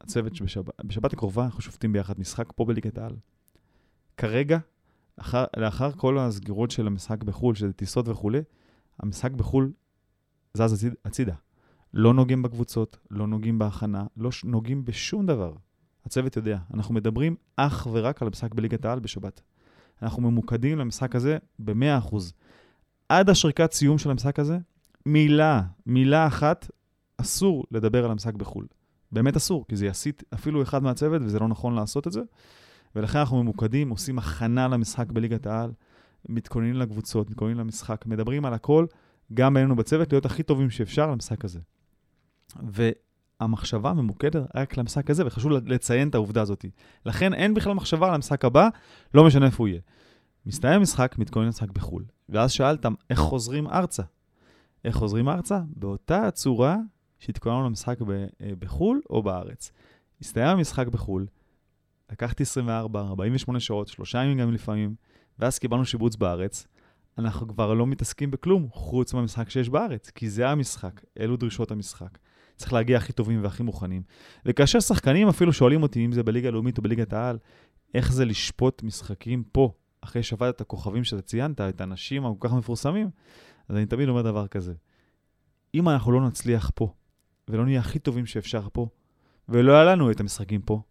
[0.00, 3.16] הצוות שבשבת, בשבת הקרובה אנחנו שופטים ביחד משחק פה בליגת העל.
[4.16, 4.58] כרגע,
[5.16, 8.40] אחר, לאחר כל הסגירות של המשחק בחו"ל, שזה טיסות וכולי,
[9.00, 9.72] המשחק בחו"ל
[10.54, 11.34] זז הציד, הצידה.
[11.94, 15.52] לא נוגעים בקבוצות, לא נוגעים בהכנה, לא ש- נוגעים בשום דבר.
[16.06, 19.40] הצוות יודע, אנחנו מדברים אך ורק על המשחק בליגת העל בשבת.
[20.02, 22.16] אנחנו ממוקדים למשחק הזה ב-100%.
[23.08, 24.58] עד השריקת סיום של המשחק הזה,
[25.06, 26.70] מילה, מילה אחת,
[27.16, 28.66] אסור לדבר על המשחק בחו"ל.
[29.12, 32.20] באמת אסור, כי זה יסיט אפילו אחד מהצוות, וזה לא נכון לעשות את זה.
[32.96, 35.72] ולכן אנחנו ממוקדים, עושים הכנה למשחק בליגת העל,
[36.28, 38.86] מתכוננים לקבוצות, מתכוננים למשחק, מדברים על הכל,
[39.34, 41.60] גם בינינו בצוות, להיות הכי טובים שאפשר למשחק הזה.
[42.62, 46.64] והמחשבה ממוקדת רק למשחק הזה, וחשוב לציין את העובדה הזאת.
[47.06, 48.68] לכן אין בכלל מחשבה על המשחק הבא,
[49.14, 49.80] לא משנה איפה הוא יהיה.
[50.46, 52.04] מסתיים המשחק, מתכונן למשחק בחו"ל.
[52.28, 54.02] ואז שאלת, איך חוזרים ארצה?
[54.84, 55.60] איך חוזרים ארצה?
[55.76, 56.76] באותה הצורה
[57.18, 59.72] שהתכוננו למשחק ב- אה, בחו"ל או בארץ.
[60.20, 61.26] הסתיים המשחק בחו"ל,
[62.12, 64.94] לקחתי 24, 48 שעות, שלושה ימים גם לפעמים,
[65.38, 66.66] ואז קיבלנו שיבוץ בארץ.
[67.18, 72.18] אנחנו כבר לא מתעסקים בכלום חוץ מהמשחק שיש בארץ, כי זה המשחק, אלו דרישות המשחק.
[72.56, 74.02] צריך להגיע הכי טובים והכי מוכנים.
[74.46, 77.38] וכאשר שחקנים אפילו שואלים אותי, אם זה בליגה הלאומית או בליגת העל,
[77.94, 82.54] איך זה לשפוט משחקים פה, אחרי שפטת את הכוכבים שאתה ציינת, את האנשים הכל כך
[82.54, 83.10] מפורסמים,
[83.68, 84.74] אז אני תמיד אומר דבר כזה,
[85.74, 86.92] אם אנחנו לא נצליח פה,
[87.48, 88.88] ולא נהיה הכי טובים שאפשר פה,
[89.48, 90.82] ולא היה לנו את המשחקים פה,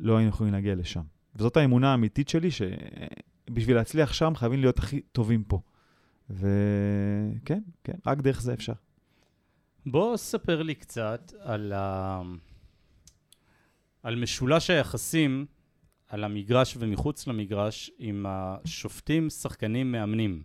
[0.00, 1.02] לא היינו יכולים להגיע לשם.
[1.36, 5.60] וזאת האמונה האמיתית שלי, שבשביל להצליח שם חייבים להיות הכי טובים פה.
[6.30, 8.72] וכן, כן, רק דרך זה אפשר.
[9.86, 12.22] בוא ספר לי קצת על, ה...
[14.02, 15.46] על משולש היחסים
[16.08, 20.42] על המגרש ומחוץ למגרש עם השופטים, שחקנים, מאמנים.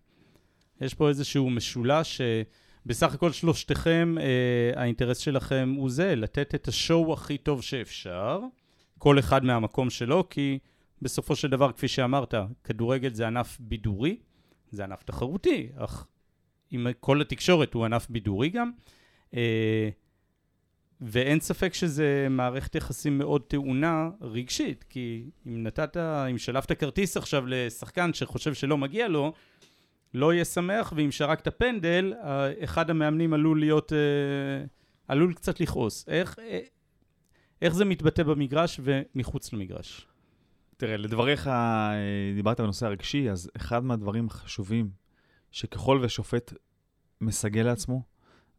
[0.82, 7.13] יש פה איזשהו משולש שבסך הכל שלושתכם, אה, האינטרס שלכם הוא זה, לתת את השואו
[7.13, 8.39] הכי טוב שאפשר,
[9.06, 10.60] כל אחד מהמקום שלו, כי
[11.02, 14.18] בסופו של דבר, כפי שאמרת, כדורגל זה ענף בידורי,
[14.72, 16.08] זה ענף תחרותי, אך
[16.72, 18.72] עם כל התקשורת הוא ענף בידורי גם.
[19.34, 19.89] אה,
[21.02, 25.98] ואין ספק שזה מערכת יחסים מאוד טעונה רגשית, כי אם נתת,
[26.32, 29.34] אם שלפת כרטיס עכשיו לשחקן שחושב שלא מגיע לו,
[30.13, 34.65] לא יהיה שמח, ואם שרקת פנדל, אה, אחד המאמנים עלול להיות, אה,
[35.08, 36.06] עלול קצת לכעוס.
[36.08, 36.39] איך,
[37.62, 40.08] איך זה מתבטא במגרש ומחוץ למגרש?
[40.78, 41.94] תראה, לדבריך, אה,
[42.36, 44.89] דיברת בנושא הרגשי, אז אחד מהדברים החשובים,
[45.52, 46.54] שככל ושופט
[47.22, 48.04] מסגל לעצמו,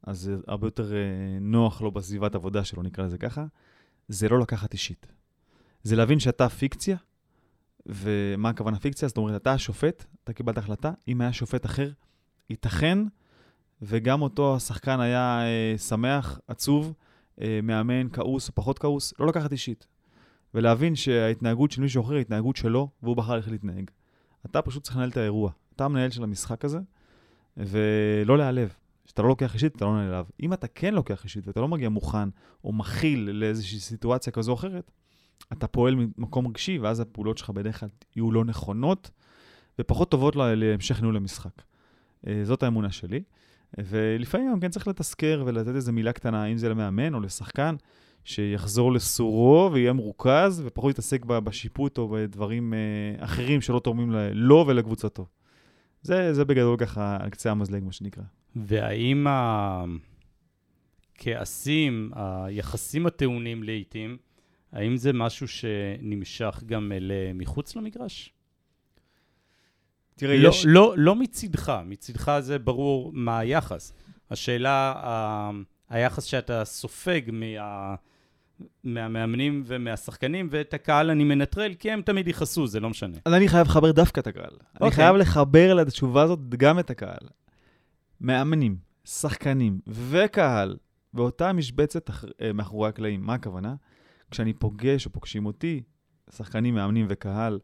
[0.02, 0.98] אז זה הרבה יותר אה,
[1.40, 3.44] נוח לו בסביבת עבודה שלו, נקרא לזה ככה,
[4.08, 5.06] זה לא לקחת אישית.
[5.82, 6.96] זה להבין שאתה פיקציה,
[7.86, 9.08] ומה הכוונה פיקציה?
[9.08, 11.90] זאת אומרת, אתה השופט, אתה קיבלת החלטה, אם היה שופט אחר,
[12.50, 12.98] ייתכן
[13.82, 16.94] וגם אותו השחקן היה אה, שמח, עצוב,
[17.62, 19.86] מאמן, כעוס או פחות כעוס, לא לקחת אישית.
[20.54, 23.90] ולהבין שההתנהגות של מישהו אחר היא התנהגות שלו, והוא בחר איך להתנהג.
[24.46, 25.50] אתה פשוט צריך לנהל את האירוע.
[25.76, 26.78] אתה המנהל של המשחק הזה,
[27.56, 28.74] ולא להיעלב.
[29.04, 30.26] כשאתה לא לוקח אישית, אתה לא נעלב.
[30.42, 32.28] אם אתה כן לוקח אישית ואתה לא מגיע מוכן
[32.64, 34.90] או מכיל לאיזושהי סיטואציה כזו או אחרת,
[35.52, 39.10] אתה פועל ממקום רגשי, ואז הפעולות שלך בדרך כלל יהיו לא נכונות
[39.78, 41.62] ופחות טובות להמשך ניהול המשחק.
[42.26, 43.22] אה, זאת האמונה שלי.
[43.78, 47.74] ולפעמים גם כן צריך לתזכר ולתת איזו מילה קטנה, אם זה למאמן או לשחקן,
[48.24, 52.78] שיחזור לסורו ויהיה מרוכז, ופחות יתעסק בשיפוט או בדברים אה,
[53.24, 55.26] אחרים שלא תורמים לו ולקבוצתו.
[56.02, 58.22] זה, זה בגדול ככה על קצה המזלג, מה שנקרא.
[58.56, 59.26] והאם
[61.16, 64.16] הכעסים, היחסים הטעונים לעיתים,
[64.72, 68.32] האם זה משהו שנמשך גם אל מחוץ למגרש?
[70.16, 70.66] תראה, לא, יש...
[70.68, 73.92] לא, לא מצידך, מצידך זה ברור מה היחס.
[74.30, 75.50] השאלה, ה...
[75.90, 77.94] היחס שאתה סופג מה...
[78.84, 83.16] מהמאמנים ומהשחקנים, ואת הקהל אני מנטרל, כי הם תמיד יכעסו, זה לא משנה.
[83.24, 84.44] אז אני חייב לחבר דווקא את הקהל.
[84.44, 84.64] Okay.
[84.80, 84.90] אני אוקיי.
[84.90, 87.28] חייב לחבר לתשובה הזאת גם את הקהל.
[88.20, 90.76] מאמנים, שחקנים וקהל
[91.14, 93.22] באותה משבצת אה, מאחורי הקלעים.
[93.26, 93.74] מה הכוונה?
[94.30, 95.82] כשאני פוגש או פוגשים אותי,
[96.30, 97.58] שחקנים, מאמנים וקהל,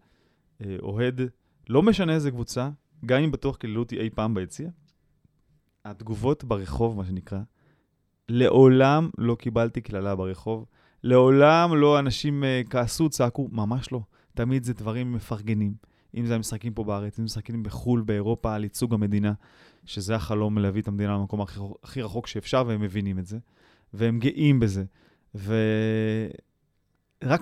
[0.65, 1.21] אה, אוהד,
[1.69, 2.71] לא משנה איזה קבוצה,
[3.07, 4.69] גם אם בטוח קיללו אותי אי פעם ביציע,
[5.85, 7.41] התגובות ברחוב, מה שנקרא,
[8.29, 10.67] לעולם לא קיבלתי קללה ברחוב.
[11.05, 14.01] לעולם לא אנשים uh, כעסו, צעקו, ממש לא.
[14.35, 15.75] תמיד זה דברים מפרגנים.
[16.17, 19.33] אם זה המשחקים פה בארץ, אם זה משחקים בחו"ל, באירופה, על ייצוג המדינה,
[19.85, 23.39] שזה החלום להביא את המדינה למקום הכי, הכי רחוק שאפשר, והם מבינים את זה.
[23.95, 24.85] והם גאים בזה.
[25.35, 25.55] ורק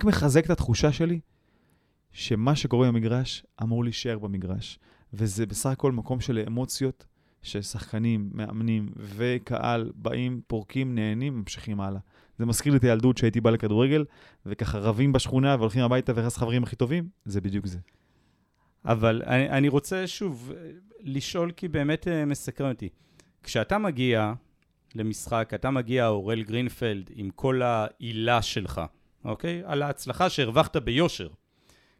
[0.03, 1.19] מחזק את התחושה שלי
[2.11, 4.79] שמה שקורה במגרש אמור להישאר במגרש.
[5.13, 7.05] וזה בסך הכל מקום של אמוציות,
[7.41, 11.99] ששחקנים, מאמנים וקהל באים, פורקים, נהנים, ממשיכים הלאה.
[12.37, 14.05] זה מזכיר לי את הילדות שהייתי בא לכדורגל,
[14.45, 17.79] וככה רבים בשכונה והולכים הביתה ונכנס חברים הכי טובים, זה בדיוק זה.
[18.85, 20.51] אבל אני, אני רוצה שוב
[20.99, 22.89] לשאול, כי באמת uh, מסקרן אותי.
[23.43, 24.33] כשאתה מגיע
[24.95, 28.81] למשחק, אתה מגיע, אורל גרינפלד, עם כל העילה שלך,
[29.25, 29.61] אוקיי?
[29.65, 31.27] על ההצלחה שהרווחת ביושר.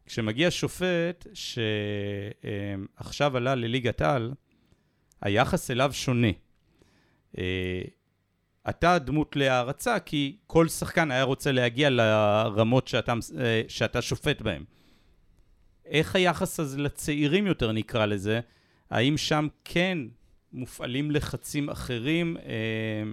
[0.05, 1.27] כשמגיע שופט
[2.99, 4.33] שעכשיו עלה לליגת העל,
[5.21, 6.31] היחס אליו שונה.
[7.37, 7.81] אה,
[8.69, 14.63] אתה דמות להערצה, כי כל שחקן היה רוצה להגיע לרמות שאתה, אה, שאתה שופט בהן.
[15.85, 18.39] איך היחס הזה לצעירים יותר, נקרא לזה?
[18.89, 19.97] האם שם כן
[20.53, 23.03] מופעלים לחצים אחרים אה,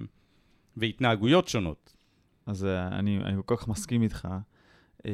[0.77, 1.95] והתנהגויות שונות?
[2.45, 4.27] אז אה, אני, אני כל כך מסכים איתך.
[5.05, 5.11] אה,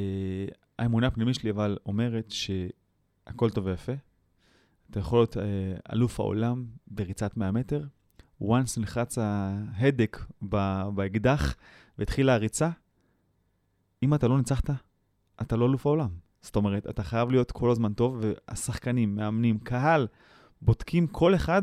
[0.79, 3.93] האמונה הפנימית שלי אבל אומרת שהכל טוב ויפה.
[4.91, 5.43] אתה יכול להיות אה,
[5.93, 7.83] אלוף העולם בריצת 100 מטר,
[8.43, 10.25] once נחרץ ההדק
[10.95, 11.55] באקדח
[11.97, 12.69] והתחילה הריצה,
[14.03, 14.69] אם אתה לא ניצחת,
[15.41, 16.09] אתה לא אלוף העולם.
[16.41, 20.07] זאת אומרת, אתה חייב להיות כל הזמן טוב, והשחקנים, מאמנים, קהל,
[20.61, 21.61] בודקים כל אחד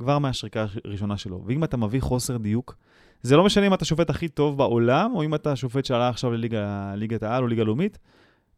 [0.00, 1.42] כבר מהשריקה הראשונה שלו.
[1.46, 2.76] ואם אתה מביא חוסר דיוק,
[3.22, 6.32] זה לא משנה אם אתה שופט הכי טוב בעולם, או אם אתה שופט שעלה עכשיו
[6.32, 7.98] לליגת העל או ליגה לאומית,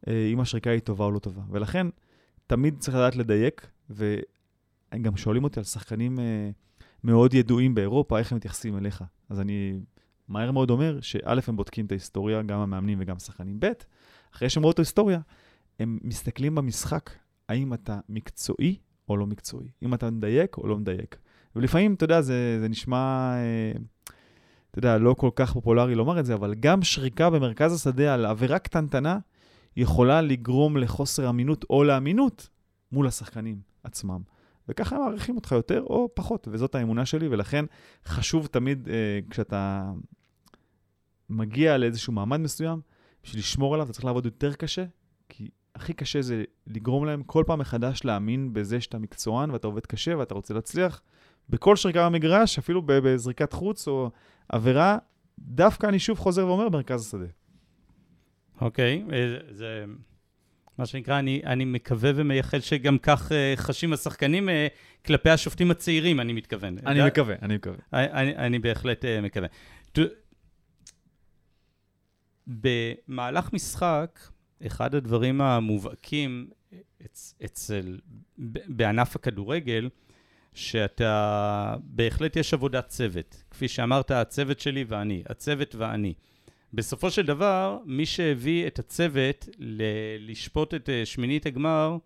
[0.08, 1.42] אם השריקה היא טובה או לא טובה.
[1.50, 1.86] ולכן,
[2.46, 6.50] תמיד צריך לדעת לדייק, וגם שואלים אותי על שחקנים אה,
[7.04, 9.04] מאוד ידועים באירופה, איך הם מתייחסים אליך.
[9.28, 9.80] אז אני
[10.28, 13.60] מהר מאוד אומר שא', הם בודקים את ההיסטוריה, גם המאמנים וגם השחקנים.
[13.60, 13.66] ב',
[14.34, 15.20] אחרי שהם ראו את ההיסטוריה,
[15.78, 17.10] הם מסתכלים במשחק,
[17.48, 18.76] האם אתה מקצועי
[19.08, 21.16] או לא מקצועי, אם אתה מדייק או לא מדייק.
[21.56, 23.72] ולפעמים, אתה יודע, זה, זה נשמע, אה,
[24.70, 28.26] אתה יודע, לא כל כך פופולרי לומר את זה, אבל גם שריקה במרכז השדה על
[28.26, 29.18] עבירה קטנטנה,
[29.76, 32.48] יכולה לגרום לחוסר אמינות או לאמינות
[32.92, 34.20] מול השחקנים עצמם.
[34.68, 37.64] וככה הם מעריכים אותך יותר או פחות, וזאת האמונה שלי, ולכן
[38.04, 39.92] חשוב תמיד אה, כשאתה
[41.28, 42.80] מגיע לאיזשהו מעמד מסוים,
[43.22, 44.84] בשביל לשמור עליו אתה צריך לעבוד יותר קשה,
[45.28, 49.86] כי הכי קשה זה לגרום להם כל פעם מחדש להאמין בזה שאתה מקצוען ואתה עובד
[49.86, 51.02] קשה ואתה רוצה להצליח.
[51.48, 54.10] בכל שריקה במגרש, אפילו בזריקת חוץ או
[54.48, 54.98] עבירה,
[55.38, 57.26] דווקא אני שוב חוזר ואומר, מרכז השדה.
[58.60, 59.84] אוקיי, okay, אה, זה
[60.78, 64.52] מה שנקרא, אני, אני מקווה ומייחל שגם כך uh, חשים השחקנים uh,
[65.06, 66.76] כלפי השופטים הצעירים, אני מתכוון.
[66.86, 67.76] אני מקווה, אני מקווה.
[67.92, 69.48] אני, אני בהחלט מקווה.
[72.46, 74.20] במהלך משחק,
[74.66, 76.50] אחד הדברים המובהקים
[77.04, 77.98] אצ, אצל,
[78.68, 79.88] בענף הכדורגל,
[80.54, 83.44] שאתה, בהחלט יש עבודת צוות.
[83.50, 86.14] כפי שאמרת, הצוות שלי ואני, הצוות ואני.
[86.74, 89.82] בסופו של דבר, מי שהביא את הצוות ל-
[90.30, 91.96] לשפוט את uh, שמינית הגמר,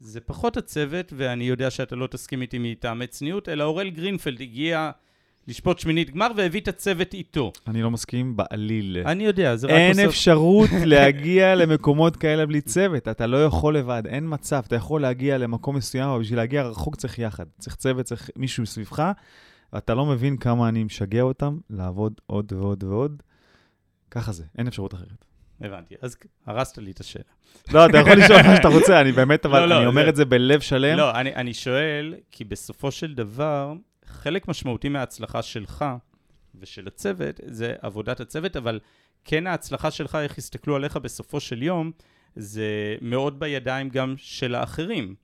[0.00, 4.90] זה פחות הצוות, ואני יודע שאתה לא תסכים איתי מטעמי צניעות, אלא אורל גרינפלד הגיע
[5.48, 7.52] לשפוט שמינית גמר והביא את הצוות איתו.
[7.66, 9.02] אני לא מסכים בעליל.
[9.06, 10.06] אני יודע, זה רק אין בסוף...
[10.06, 13.08] אפשרות להגיע למקומות כאלה בלי צוות.
[13.08, 14.62] אתה לא יכול לבד, אין מצב.
[14.66, 17.44] אתה יכול להגיע למקום מסוים, אבל בשביל להגיע רחוק צריך יחד.
[17.58, 19.12] צריך צוות, צריך מישהו סביבך,
[19.72, 23.22] ואתה לא מבין כמה אני משגע אותם לעבוד עוד ועוד ועוד.
[24.10, 25.24] ככה זה, אין אפשרות אחרת.
[25.60, 26.16] הבנתי, אז
[26.46, 27.24] הרסת לי את השאלה.
[27.72, 30.08] לא, אתה יכול לשאול מה שאתה רוצה, אני באמת, אבל לא, לא, אני אומר זה-
[30.08, 30.96] את זה בלב שלם.
[30.98, 33.72] לא, אני, אני שואל, כי בסופו של דבר,
[34.06, 35.84] חלק משמעותי מההצלחה שלך
[36.60, 38.80] ושל הצוות זה עבודת הצוות, אבל
[39.24, 41.92] כן ההצלחה שלך, איך יסתכלו עליך בסופו של יום,
[42.36, 42.66] זה
[43.00, 45.14] מאוד בידיים גם של האחרים.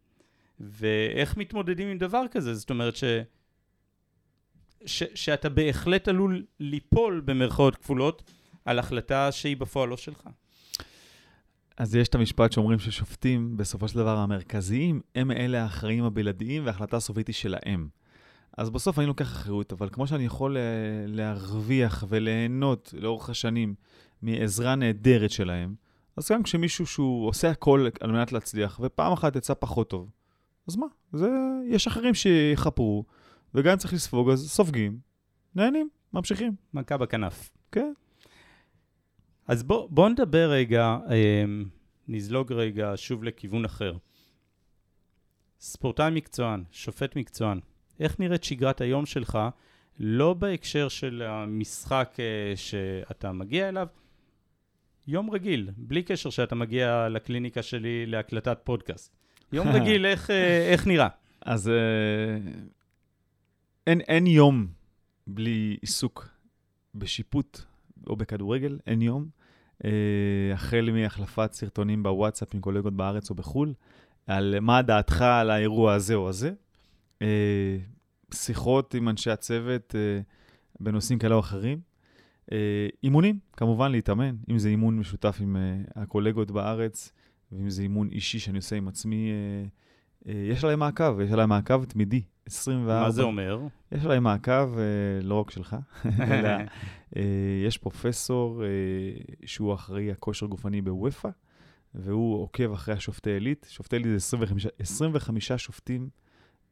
[0.60, 2.54] ואיך מתמודדים עם דבר כזה?
[2.54, 3.04] זאת אומרת ש...
[4.86, 5.02] ש...
[5.14, 8.22] שאתה בהחלט עלול ליפול במרכאות כפולות
[8.64, 10.28] על החלטה שהיא בפועל לא שלך.
[11.76, 16.96] אז יש את המשפט שאומרים ששופטים, בסופו של דבר המרכזיים, הם אלה האחראים הבלעדיים, וההחלטה
[16.96, 17.88] הסופית היא שלהם.
[18.58, 20.62] אז בסוף אני לוקח אחריות, אבל כמו שאני יכול אה,
[21.06, 23.74] להרוויח וליהנות לאורך השנים
[24.22, 25.74] מעזרה נהדרת שלהם,
[26.16, 30.10] אז גם כשמישהו שהוא עושה הכל על מנת להצליח, ופעם אחת יצא פחות טוב,
[30.68, 30.86] אז מה?
[31.12, 31.28] זה,
[31.68, 33.04] יש אחרים שיכפרו,
[33.54, 34.98] וגם אם צריך לספוג, אז סופגים,
[35.54, 36.54] נהנים, ממשיכים.
[36.74, 37.50] מכה בכנף.
[37.72, 37.92] כן.
[39.48, 41.44] אז בוא, בוא נדבר רגע, אה,
[42.08, 43.96] נזלוג רגע שוב לכיוון אחר.
[45.60, 47.60] ספורטאי מקצוען, שופט מקצוען,
[48.00, 49.38] איך נראית שגרת היום שלך,
[49.98, 53.86] לא בהקשר של המשחק אה, שאתה מגיע אליו,
[55.06, 59.16] יום רגיל, בלי קשר שאתה מגיע לקליניקה שלי להקלטת פודקאסט.
[59.52, 61.08] יום רגיל, איך, אה, איך נראה?
[61.40, 61.74] אז אה,
[63.86, 64.66] אין, אין יום
[65.26, 66.28] בלי עיסוק
[66.94, 67.60] בשיפוט
[68.06, 69.26] או בכדורגל, אין יום.
[69.84, 69.90] אה,
[70.54, 73.74] החל מהחלפת סרטונים בוואטסאפ עם קולגות בארץ או בחו"ל,
[74.26, 76.52] על מה דעתך על האירוע הזה או הזה.
[77.22, 77.78] אה,
[78.34, 80.20] שיחות עם אנשי הצוות אה,
[80.80, 81.92] בנושאים כאלה או אחרים.
[83.02, 85.56] אימונים, כמובן להתאמן, אם זה אימון משותף עם
[85.96, 87.12] הקולגות בארץ,
[87.52, 89.30] ואם זה אימון אישי שאני עושה עם עצמי,
[90.26, 93.00] יש עליי מעקב, יש עליי מעקב תמידי, 24.
[93.00, 93.60] מה זה אומר?
[93.92, 95.76] יש עליי מעקב, אה, לא רק שלך,
[96.30, 96.48] אלא
[97.16, 97.22] אה,
[97.66, 98.68] יש פרופסור אה,
[99.44, 101.28] שהוא אחראי הכושר גופני בוופא,
[101.94, 103.66] והוא עוקב אחרי השופטי עילית.
[103.70, 106.08] שופטי עילית זה 25, 25 שופטים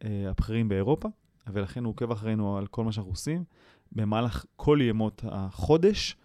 [0.05, 1.09] אה, הבכירים באירופה,
[1.53, 3.45] ולכן הוא עוקב אחרינו על כל מה שאנחנו עושים.
[3.93, 6.17] במהלך כל ימות החודש,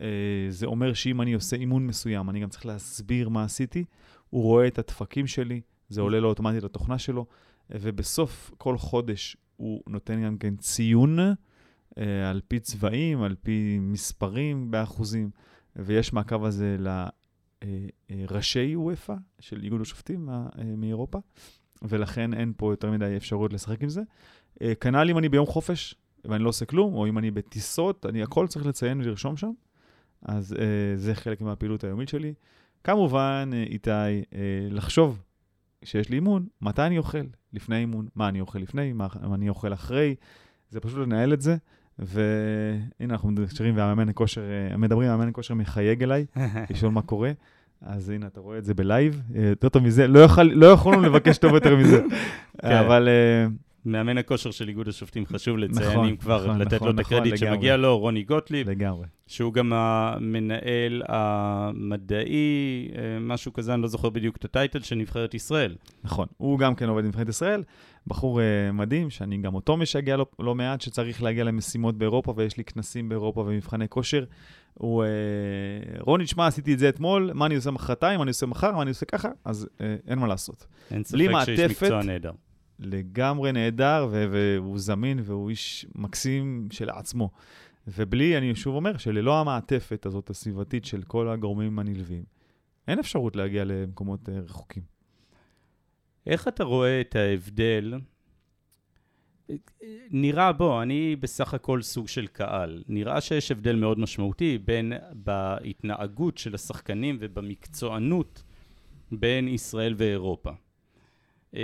[0.00, 0.06] אה,
[0.48, 3.84] זה אומר שאם אני עושה אימון מסוים, אני גם צריך להסביר מה עשיתי.
[4.30, 5.60] הוא רואה את הדפקים שלי,
[5.92, 7.26] זה עולה לו אוטומטית לתוכנה שלו,
[7.70, 14.70] ובסוף כל חודש הוא נותן גם כן ציון אה, על פי צבעים, על פי מספרים
[14.70, 15.30] באחוזים,
[15.76, 16.76] ויש מעקב הזה
[18.10, 21.18] לראשי וופא של איגוד השופטים אה, מאירופה,
[21.82, 24.02] ולכן אין פה יותר מדי אפשרות לשחק עם זה.
[24.62, 28.22] אה, כנ"ל אם אני ביום חופש ואני לא עושה כלום, או אם אני בטיסות, אני
[28.22, 29.50] הכל צריך לציין ולרשום שם,
[30.22, 32.34] אז אה, זה חלק מהפעילות היומית שלי.
[32.84, 35.22] כמובן, אה, איתי, אה, לחשוב
[35.84, 37.18] שיש לי אימון, מתי אני אוכל
[37.52, 40.14] לפני אימון, מה אני אוכל לפני, מה מה אני אוכל אחרי,
[40.70, 41.56] זה פשוט לנהל את זה.
[41.98, 46.26] והנה אנחנו מדברים והמאמן הכושר, אה, מדברים, המאמן הכושר מחייג אליי,
[46.70, 47.32] לשאול מה קורה.
[47.82, 51.02] אז הנה, אתה רואה את זה בלייב, אה, יותר טוב מזה, לא, יכול, לא יכולנו
[51.02, 52.02] לבקש טוב יותר מזה.
[52.62, 52.72] כן.
[52.72, 53.46] אבל אה,
[53.86, 57.06] מאמן הכושר של איגוד השופטים, חשוב לציין, נכון, אם כבר נכון, לתת לו נכון, את
[57.06, 59.06] הקרדיט נכון, שמגיע לו, רוני גוטליב, לגמרי.
[59.26, 65.34] שהוא גם המנהל המדעי, אה, משהו כזה, אני לא זוכר בדיוק את הטייטל, של נבחרת
[65.34, 65.76] ישראל.
[66.04, 67.62] נכון, הוא גם כן עובד בנבחרת ישראל,
[68.06, 72.56] בחור uh, מדהים, שאני גם אותו משגע לא, לא מעט, שצריך להגיע למשימות באירופה, ויש
[72.56, 74.24] לי כנסים באירופה ומבחני כושר.
[74.74, 78.46] הוא, uh, רוני, שמע, עשיתי את זה אתמול, מה אני עושה מחרתיים, מה אני עושה
[78.46, 80.66] מחר, מה אני עושה ככה, אז uh, אין מה לעשות.
[80.90, 82.32] אין ספק שיש מקצוע נהדר.
[82.86, 87.30] לגמרי נהדר, והוא זמין, והוא איש מקסים שלעצמו.
[87.86, 92.24] ובלי, אני שוב אומר, שללא המעטפת הזאת הסביבתית של כל הגורמים הנלווים,
[92.88, 94.82] אין אפשרות להגיע למקומות uh, רחוקים.
[96.26, 97.94] איך אתה רואה את ההבדל?
[100.10, 102.82] נראה, בוא, אני בסך הכל סוג של קהל.
[102.88, 108.42] נראה שיש הבדל מאוד משמעותי בין בהתנהגות של השחקנים ובמקצוענות
[109.12, 110.50] בין ישראל ואירופה.
[111.56, 111.60] אה,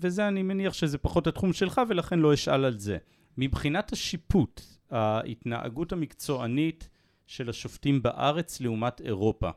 [0.00, 2.96] וזה, אני מניח שזה פחות התחום שלך, ולכן לא אשאל על זה.
[3.38, 4.60] מבחינת השיפוט,
[4.90, 6.88] ההתנהגות המקצוענית
[7.26, 9.50] של השופטים בארץ לעומת אירופה,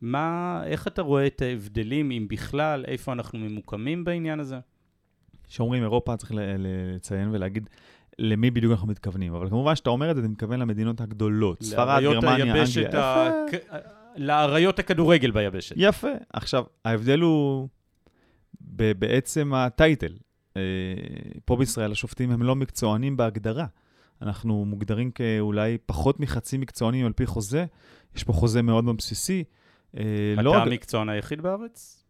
[0.00, 4.58] מה, איך אתה רואה את ההבדלים, אם בכלל, איפה אנחנו ממוקמים בעניין הזה?
[5.48, 7.68] כשאומרים אירופה, צריך לציין ולהגיד
[8.18, 9.34] למי בדיוק אנחנו מתכוונים.
[9.34, 11.62] אבל כמובן, כשאתה אומר את זה, אתה מתכוון למדינות הגדולות.
[11.62, 13.00] ספרד, גרמניה, אנגליה.
[13.00, 13.32] ה-
[14.16, 15.74] לאריות הכדורגל ביבשת.
[15.78, 16.08] יפה.
[16.32, 17.68] עכשיו, ההבדל הוא
[18.76, 20.12] בעצם הטייטל.
[20.56, 20.62] אה,
[21.44, 23.66] פה בישראל השופטים הם לא מקצוענים בהגדרה.
[24.22, 27.64] אנחנו מוגדרים כאולי פחות מחצי מקצוענים על פי חוזה.
[28.16, 29.44] יש פה חוזה מאוד מאוד בסיסי.
[29.96, 30.02] אה,
[30.34, 32.04] אתה לא המקצוען היחיד בארץ?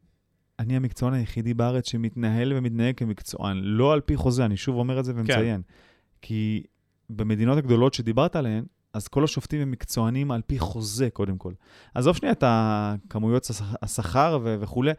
[0.58, 5.04] אני המקצוען היחידי בארץ שמתנהל ומתנהג כמקצוען, לא על פי חוזה, אני שוב אומר את
[5.04, 5.62] זה ומציין.
[5.62, 5.74] כן.
[6.22, 6.62] כי
[7.10, 8.64] במדינות הגדולות שדיברת עליהן,
[8.94, 11.52] אז כל השופטים הם מקצוענים על פי חוזה, קודם כל.
[11.94, 13.50] עזוב שנייה את הכמויות
[13.82, 14.92] השכר ו- וכולי,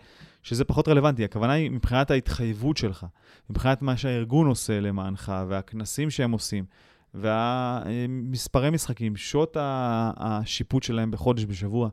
[0.44, 1.24] שזה פחות רלוונטי.
[1.24, 3.06] הכוונה היא מבחינת ההתחייבות שלך,
[3.50, 6.66] מבחינת מה שהארגון עושה למענך, והכנסים שהם עושים,
[7.14, 11.90] והמספרי משחקים, שעות השיפוט שלהם בחודש, בשבוע.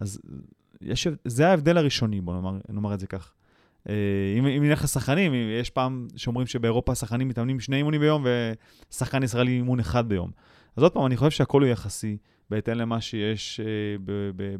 [0.00, 0.20] אז
[0.80, 3.32] יש, זה ההבדל הראשוני, בוא נאמר, נאמר את זה כך.
[3.88, 3.94] אה,
[4.38, 8.26] אם, אם נלך לשחקנים, יש פעם שאומרים שבאירופה השחקנים מתאמנים שני אימונים ביום
[8.90, 10.30] ושחקן ישראלי אימון אחד ביום.
[10.76, 12.16] אז עוד פעם, אני חושב שהכל הוא יחסי,
[12.50, 13.66] בהתאם למה שיש אה,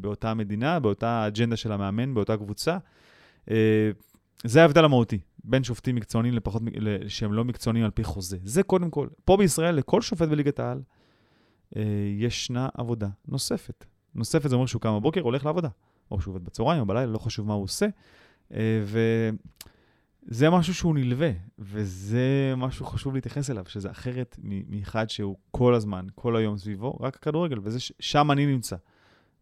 [0.01, 2.77] באותה מדינה, באותה אג'נדה של המאמן, באותה קבוצה.
[3.51, 3.91] אה,
[4.43, 6.61] זה ההבדל המהותי בין שופטים מקצוענים לפחות,
[7.07, 8.37] שהם לא מקצוענים על פי חוזה.
[8.43, 9.07] זה קודם כל.
[9.25, 10.81] פה בישראל, לכל שופט בליגת העל,
[11.75, 11.81] אה,
[12.17, 13.85] ישנה עבודה נוספת.
[14.15, 15.69] נוספת זה אומר שהוא קם בבוקר, הולך לעבודה.
[16.11, 17.87] או שהוא עובד בצהריים או בלילה, לא חשוב מה הוא עושה.
[18.53, 18.59] אה,
[20.27, 26.05] וזה משהו שהוא נלווה, וזה משהו חשוב להתייחס אליו, שזה אחרת מאחד שהוא כל הזמן,
[26.15, 28.75] כל היום סביבו, רק הכדורגל, ושם אני נמצא.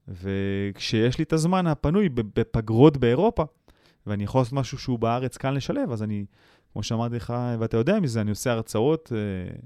[0.07, 3.43] וכשיש לי את הזמן הפנוי בפגרות באירופה,
[4.07, 6.25] ואני יכול לעשות משהו שהוא בארץ כאן לשלב, אז אני,
[6.73, 9.57] כמו שאמרתי לך, ואתה יודע מזה, אני עושה הרצאות אה,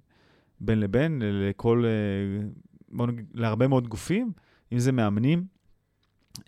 [0.59, 4.31] בין לבין לכל, אה, להרבה מאוד גופים,
[4.73, 5.45] אם זה מאמנים,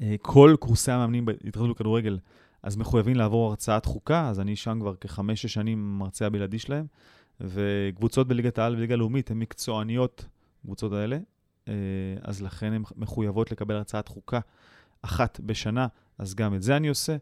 [0.01, 2.19] אה, כל קורסי המאמנים בהתאחדות לכדורגל,
[2.63, 6.85] אז מחויבים לעבור הרצאת חוקה, אז אני שם כבר כחמש-שש שנים מרצה הבלעדי שלהם,
[7.41, 10.25] וקבוצות בליגת העל ובליגה הלאומית הן מקצועניות,
[10.61, 11.17] קבוצות האלה,
[11.67, 11.73] אה,
[12.21, 14.39] אז לכן הן מחויבות לקבל הרצאת חוקה
[15.01, 15.87] אחת בשנה,
[16.17, 17.17] אז גם את זה אני עושה.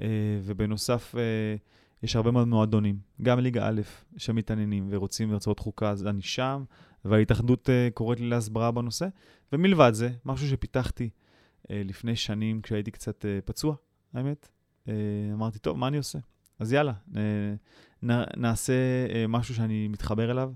[0.00, 0.06] אה,
[0.42, 1.14] ובנוסף,
[2.02, 3.80] יש הרבה מאוד מועדונים, גם ליגה א',
[4.16, 6.64] שמתעניינים ורוצים הרצאות חוקה, אז אני שם,
[7.04, 9.06] וההתאחדות קוראת לי להסברה בנושא.
[9.52, 11.10] ומלבד זה, משהו שפיתחתי
[11.70, 13.74] אה, לפני שנים, כשהייתי קצת אה, פצוע,
[14.14, 14.48] האמת.
[14.88, 14.94] אה,
[15.32, 16.18] אמרתי, טוב, מה אני עושה?
[16.58, 16.92] אז יאללה,
[18.36, 18.72] נעשה
[19.28, 20.52] משהו שאני מתחבר אליו,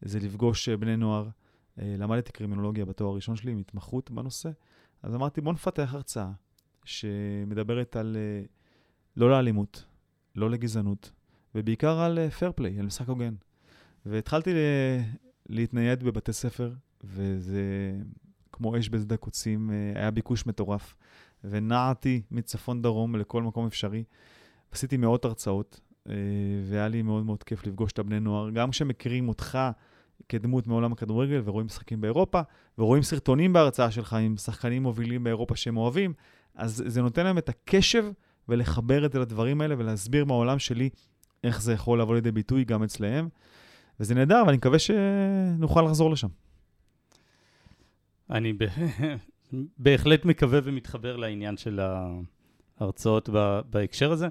[0.00, 1.28] זה לפגוש בני נוער.
[1.76, 4.50] למדתי קרימינולוגיה בתואר הראשון שלי, עם התמחות בנושא.
[5.02, 6.30] אז אמרתי, בוא נפתח הרצאה
[6.84, 8.16] שמדברת על
[9.16, 9.84] לא לאלימות,
[10.36, 11.12] לא לגזענות,
[11.54, 13.34] ובעיקר על פייר פליי, על משחק הוגן.
[14.06, 14.50] והתחלתי
[15.48, 16.72] להתנייד בבתי ספר,
[17.04, 17.62] וזה
[18.52, 20.96] כמו אש בשדה קוצים, אה, היה ביקוש מטורף,
[21.44, 24.04] ונעתי מצפון דרום לכל מקום אפשרי.
[24.72, 26.14] עשיתי מאות הרצאות, אה,
[26.64, 29.58] והיה לי מאוד מאוד כיף לפגוש את הבני נוער, גם כשמכירים אותך
[30.28, 32.40] כדמות מעולם הכדורגל ורואים משחקים באירופה,
[32.78, 36.12] ורואים סרטונים בהרצאה שלך עם שחקנים מובילים באירופה שהם אוהבים,
[36.54, 38.04] אז זה נותן להם את הקשב
[38.48, 40.90] ולחבר את זה לדברים האלה ולהסביר מהעולם שלי
[41.44, 43.28] איך זה יכול לבוא לידי ביטוי גם אצלהם.
[44.00, 46.28] וזה נהדר, ואני מקווה שנוכל לחזור לשם.
[48.30, 48.52] אני
[49.78, 51.80] בהחלט מקווה ומתחבר לעניין של
[52.80, 53.28] ההרצאות
[53.70, 54.28] בהקשר הזה.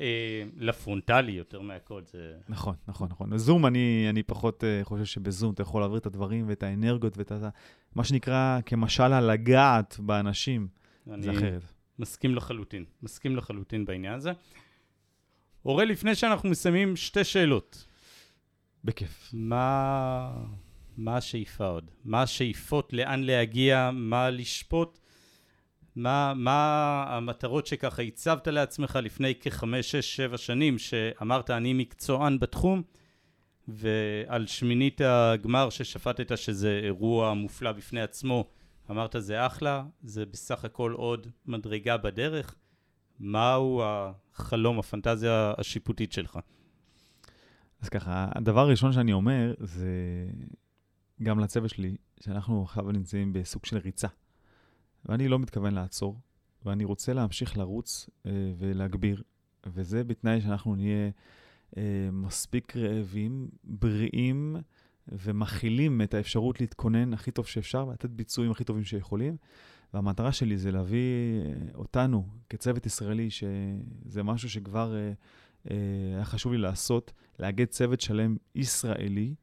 [0.00, 2.02] אה, לפרונטלי יותר מהכל.
[2.12, 2.36] זה...
[2.48, 3.38] נכון, נכון, נכון.
[3.38, 7.32] זום, אני, אני פחות uh, חושב שבזום אתה יכול להעביר את הדברים ואת האנרגיות ואת
[7.32, 7.48] ה...
[7.94, 10.68] מה שנקרא כמשל הלגעת באנשים,
[11.18, 11.62] זה אחרת.
[11.98, 14.32] מסכים לחלוטין, מסכים לחלוטין בעניין הזה.
[15.64, 17.86] אוראל, לפני שאנחנו מסיימים, שתי שאלות.
[18.84, 19.30] בכיף.
[19.32, 20.32] מה...
[20.96, 21.90] מה השאיפה עוד?
[22.04, 24.98] מה השאיפות, לאן להגיע, מה לשפוט?
[25.96, 32.82] מה, מה המטרות שככה הצבת לעצמך לפני כחמש, שש, שבע שנים, שאמרת אני מקצוען בתחום,
[33.68, 38.44] ועל שמינית הגמר ששפטת שזה אירוע מופלא בפני עצמו,
[38.90, 42.54] אמרת זה אחלה, זה בסך הכל עוד מדרגה בדרך.
[43.20, 46.38] מהו החלום, הפנטזיה השיפוטית שלך?
[47.80, 49.88] אז ככה, הדבר הראשון שאני אומר זה
[51.22, 54.08] גם לצוות שלי, שאנחנו עכשיו נמצאים בסוג של ריצה.
[55.04, 56.20] ואני לא מתכוון לעצור,
[56.64, 59.22] ואני רוצה להמשיך לרוץ אה, ולהגביר,
[59.66, 61.10] וזה בתנאי שאנחנו נהיה
[61.76, 64.56] אה, מספיק רעבים, בריאים
[65.08, 69.36] ומכילים את האפשרות להתכונן הכי טוב שאפשר ולתת ביצועים הכי טובים שיכולים.
[69.94, 75.12] והמטרה שלי זה להביא אה, אותנו כצוות ישראלי, שזה משהו שכבר אה,
[75.70, 75.76] אה,
[76.14, 79.34] היה חשוב לי לעשות, לאגד צוות שלם ישראלי,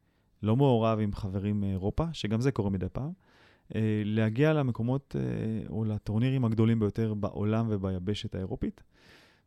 [0.44, 3.12] לא מעורב עם חברים מאירופה, שגם זה קורה מדי פעם,
[3.74, 8.82] אה, להגיע למקומות אה, או לטורנירים הגדולים ביותר בעולם וביבשת האירופית.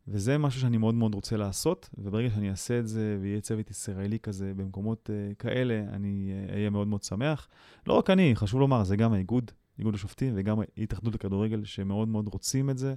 [0.08, 4.18] וזה משהו שאני מאוד מאוד רוצה לעשות, וברגע שאני אעשה את זה ויהיה צוות ישראלי
[4.18, 7.48] כזה במקומות כאלה, אני אהיה מאוד מאוד שמח.
[7.86, 12.28] לא רק אני, חשוב לומר, זה גם האיגוד, איגוד השופטים וגם ההתאחדות לכדורגל, שמאוד מאוד
[12.28, 12.94] רוצים את זה,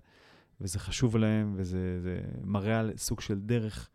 [0.61, 3.89] וזה חשוב להם, וזה זה מראה על סוג של דרך,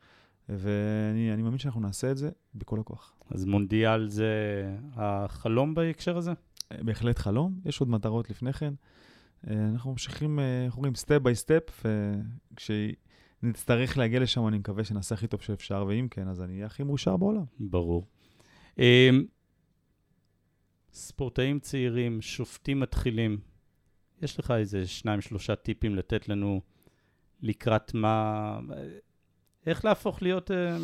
[0.48, 3.15] ואני אני מאמין שאנחנו נעשה את זה בכל הכוח.
[3.30, 4.32] אז מונדיאל זה
[4.94, 6.32] החלום בהקשר הזה?
[6.80, 8.74] בהחלט חלום, יש עוד מטרות לפני כן.
[9.50, 11.84] אה, אנחנו ממשיכים, אה, איך אומרים, step by step,
[12.52, 16.82] וכשנצטרך להגיע לשם, אני מקווה שנעשה הכי טוב שאפשר, ואם כן, אז אני אהיה הכי
[16.82, 17.44] מאושר בעולם.
[17.60, 18.04] ברור.
[20.92, 23.38] ספורטאים צעירים, שופטים מתחילים,
[24.22, 26.60] יש לך איזה שניים, שלושה טיפים לתת לנו
[27.42, 28.58] לקראת מה...
[29.66, 30.76] איך להפוך להיות אה,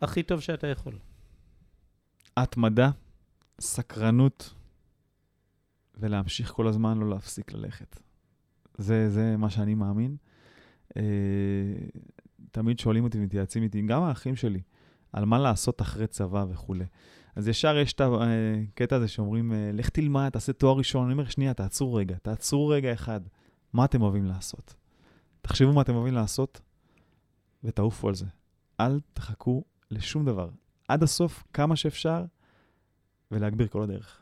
[0.00, 0.98] הכי טוב שאתה יכול?
[2.36, 2.90] התמדה,
[3.60, 4.54] סקרנות,
[5.94, 8.00] ולהמשיך כל הזמן, לא להפסיק ללכת.
[8.78, 10.16] זה, זה מה שאני מאמין.
[10.96, 11.02] אה,
[12.50, 14.60] תמיד שואלים אותי ומתייעצים איתי, גם האחים שלי,
[15.12, 16.84] על מה לעשות אחרי צבא וכולי.
[17.36, 21.04] אז ישר יש את הקטע הזה שאומרים, אה, לך תלמד, תעשה תואר ראשון.
[21.04, 23.20] אני אומר, שנייה, תעצרו רגע, תעצרו רגע אחד.
[23.72, 24.74] מה אתם אוהבים לעשות?
[25.42, 26.60] תחשבו מה אתם אוהבים לעשות
[27.64, 28.26] ותעופו על זה.
[28.80, 30.48] אל תחכו לשום דבר.
[30.88, 32.24] עד הסוף, כמה שאפשר,
[33.30, 34.20] ולהגביר כל הדרך.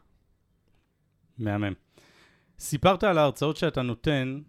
[1.39, 1.73] מהמם.
[2.59, 4.41] סיפרת על ההרצאות שאתה נותן,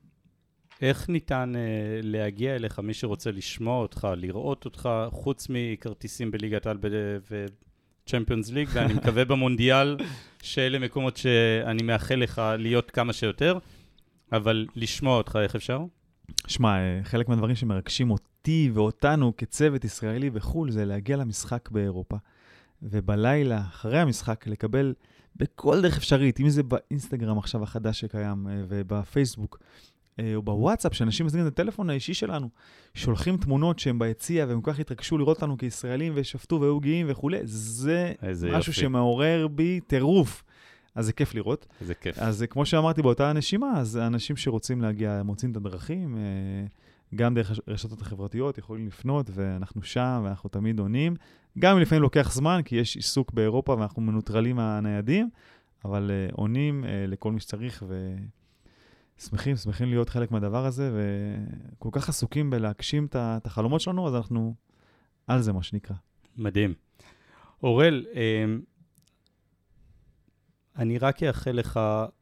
[0.81, 6.77] איך ניתן uh, להגיע אליך, מי שרוצה לשמוע אותך, לראות אותך, חוץ מכרטיסים בליגת העל
[8.05, 9.97] וצ'מפיונס ליג, ואני מקווה במונדיאל,
[10.41, 13.57] שאלה מקומות שאני מאחל לך להיות כמה שיותר,
[14.31, 15.79] אבל לשמוע אותך, איך אפשר?
[16.47, 18.28] שמע, אה, חלק מהדברים שמרגשים אותי
[18.73, 22.17] ואותנו כצוות ישראלי בחו"ל, זה להגיע למשחק באירופה,
[22.81, 24.93] ובלילה, אחרי המשחק, לקבל
[25.35, 29.59] בכל דרך אפשרית, אם זה באינסטגרם עכשיו החדש שקיים, אה, ובפייסבוק,
[30.19, 32.49] אה, או בוואטסאפ, שאנשים מזמינים את הטלפון האישי שלנו,
[32.93, 37.37] שולחים תמונות שהם ביציע, והם כל כך התרגשו לראות אותנו כישראלים, ושפטו והיו גאים וכולי,
[37.43, 38.71] זה משהו יופי.
[38.71, 40.43] שמעורר בי טירוף.
[40.95, 41.65] אז זה כיף לראות.
[41.81, 42.19] זה כיף.
[42.19, 46.21] אז כמו שאמרתי באותה נשימה, אז אנשים שרוצים להגיע, מוצאים את הדרכים, אה,
[47.15, 51.15] גם דרך הרשתות החברתיות, יכולים לפנות, ואנחנו שם, ואנחנו תמיד עונים.
[51.59, 55.29] גם אם לפעמים לוקח זמן, כי יש עיסוק באירופה ואנחנו מנוטרלים מהניידים,
[55.85, 57.83] אבל uh, עונים uh, לכל מי שצריך,
[59.17, 64.55] ושמחים, שמחים להיות חלק מהדבר הזה, וכל כך עסוקים בלהגשים את החלומות שלנו, אז אנחנו
[65.27, 65.95] על זה, מה שנקרא.
[66.37, 66.73] מדהים.
[67.63, 68.17] אורל, um,
[70.79, 71.79] אני רק אאחל לך,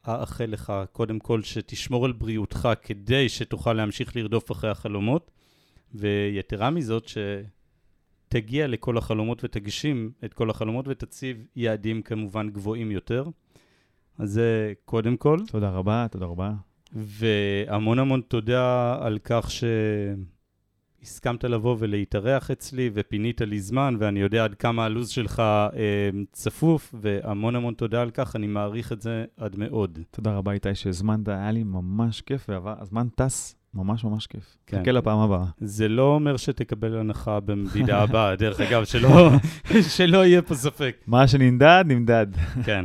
[0.08, 5.30] אאחל לך, קודם כל, שתשמור על בריאותך כדי שתוכל להמשיך לרדוף אחרי החלומות,
[5.94, 7.08] ויתרה מזאת,
[8.28, 13.24] שתגיע לכל החלומות ותגשים את כל החלומות ותציב יעדים כמובן גבוהים יותר.
[14.18, 15.38] אז זה קודם כל.
[15.46, 16.52] תודה רבה, תודה רבה.
[16.92, 19.64] והמון המון תודה על כך ש...
[21.02, 26.94] הסכמת לבוא ולהתארח אצלי ופינית לי זמן, ואני יודע עד כמה הלו"ז שלך אה, צפוף,
[27.00, 29.98] והמון המון תודה על כך, אני מעריך את זה עד מאוד.
[30.10, 34.56] תודה רבה איתי שהזמנת, היה לי ממש כיף, והזמן טס ממש ממש כיף.
[34.66, 34.80] כן.
[34.80, 35.44] חכה לפעם הבאה.
[35.58, 39.30] זה לא אומר שתקבל הנחה במדידה הבאה, דרך אגב, שלא,
[39.96, 40.96] שלא יהיה פה ספק.
[41.06, 42.26] מה שנמדד, נמדד.
[42.64, 42.84] כן.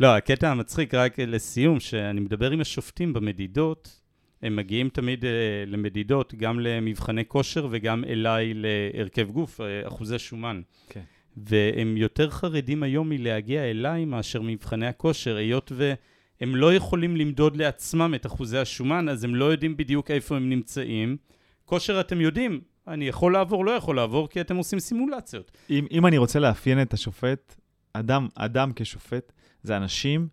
[0.00, 4.00] לא, הקטע המצחיק, רק לסיום, שאני מדבר עם השופטים במדידות,
[4.44, 5.26] הם מגיעים תמיד uh,
[5.66, 10.60] למדידות, גם למבחני כושר וגם אליי להרכב גוף, uh, אחוזי שומן.
[10.88, 11.00] כן.
[11.36, 18.14] והם יותר חרדים היום מלהגיע אליי מאשר מבחני הכושר, היות והם לא יכולים למדוד לעצמם
[18.14, 21.16] את אחוזי השומן, אז הם לא יודעים בדיוק איפה הם נמצאים.
[21.64, 25.52] כושר אתם יודעים, אני יכול לעבור, לא יכול לעבור, כי אתם עושים סימולציות.
[25.70, 27.54] אם, אם אני רוצה לאפיין את השופט,
[27.92, 29.32] אדם, אדם כשופט,
[29.62, 30.28] זה אנשים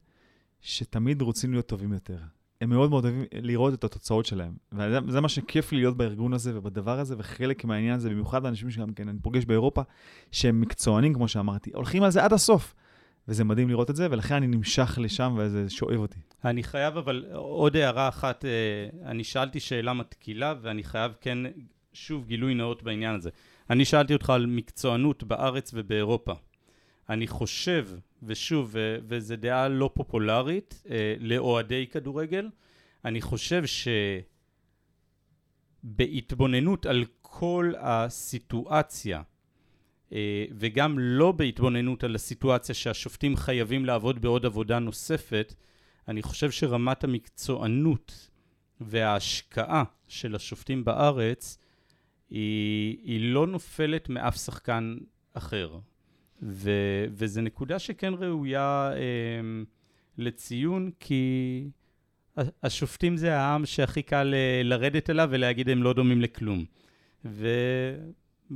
[0.61, 2.17] שתמיד רוצים להיות טובים יותר.
[2.61, 4.53] הם מאוד מאוד אוהבים לראות את התוצאות שלהם.
[4.71, 8.93] וזה מה שכיף לי להיות בארגון הזה ובדבר הזה, וחלק מהעניין הזה, במיוחד האנשים שגם
[8.93, 9.81] כן אני פוגש באירופה,
[10.31, 12.73] שהם מקצוענים, כמו שאמרתי, הולכים על זה עד הסוף.
[13.27, 16.19] וזה מדהים לראות את זה, ולכן אני נמשך לשם וזה שואב אותי.
[16.45, 21.37] אני חייב, אבל עוד הערה אחת, אה, אני שאלתי שאלה מתקילה, ואני חייב כן,
[21.93, 23.29] שוב, גילוי נאות בעניין הזה.
[23.69, 26.33] אני שאלתי אותך על מקצוענות בארץ ובאירופה.
[27.09, 27.87] אני חושב,
[28.23, 28.75] ושוב,
[29.07, 32.49] וזו דעה לא פופולרית, אה, לאוהדי כדורגל,
[33.05, 33.63] אני חושב
[35.83, 39.21] שבהתבוננות על כל הסיטואציה,
[40.13, 45.53] אה, וגם לא בהתבוננות על הסיטואציה שהשופטים חייבים לעבוד בעוד עבודה נוספת,
[46.07, 48.29] אני חושב שרמת המקצוענות
[48.81, 51.57] וההשקעה של השופטים בארץ
[52.29, 54.97] היא, היא לא נופלת מאף שחקן
[55.33, 55.79] אחר.
[56.41, 58.99] ו- וזו נקודה שכן ראויה אה,
[60.17, 61.63] לציון, כי
[62.63, 66.65] השופטים זה העם שהכי קל אה, לרדת אליו ולהגיד הם לא דומים לכלום.
[67.25, 67.97] ו-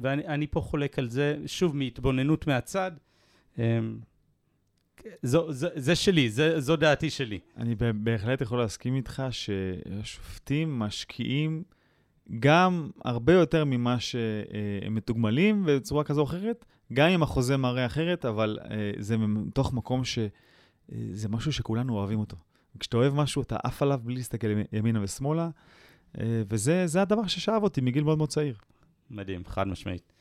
[0.01, 2.91] ואני פה חולק על זה, שוב, מהתבוננות מהצד.
[3.59, 3.79] אה,
[5.23, 7.39] זו, זה, זה שלי, זה, זו דעתי שלי.
[7.57, 11.63] אני בהחלט יכול להסכים איתך שהשופטים משקיעים
[12.39, 18.25] גם הרבה יותר ממה שהם מתוגמלים, בצורה כזו או אחרת, גם אם החוזה מראה אחרת,
[18.25, 20.27] אבל אה, זה מתוך מקום שזה
[20.93, 22.37] אה, משהו שכולנו אוהבים אותו.
[22.79, 25.49] כשאתה אוהב משהו, אתה עף עליו בלי להסתכל ימינה ושמאלה,
[26.19, 28.55] אה, וזה הדבר ששאב אותי מגיל מאוד מאוד צעיר.
[29.09, 30.13] מדהים, חד משמעית.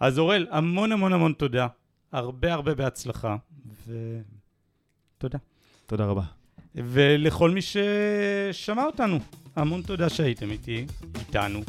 [0.00, 1.66] אז אורל, המון המון המון תודה.
[2.12, 3.36] הרבה הרבה בהצלחה,
[3.86, 5.38] ותודה.
[5.86, 6.22] תודה רבה.
[6.74, 9.18] ולכל מי ששמע אותנו,
[9.56, 10.86] המון תודה שהייתם איתי,
[11.18, 11.60] איתנו,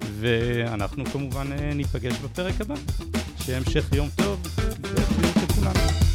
[0.00, 2.74] ואנחנו כמובן ניפגש בפרק הבא.
[3.44, 4.40] שיהיה המשך יום טוב,
[4.80, 6.09] ובריאות לכולנו.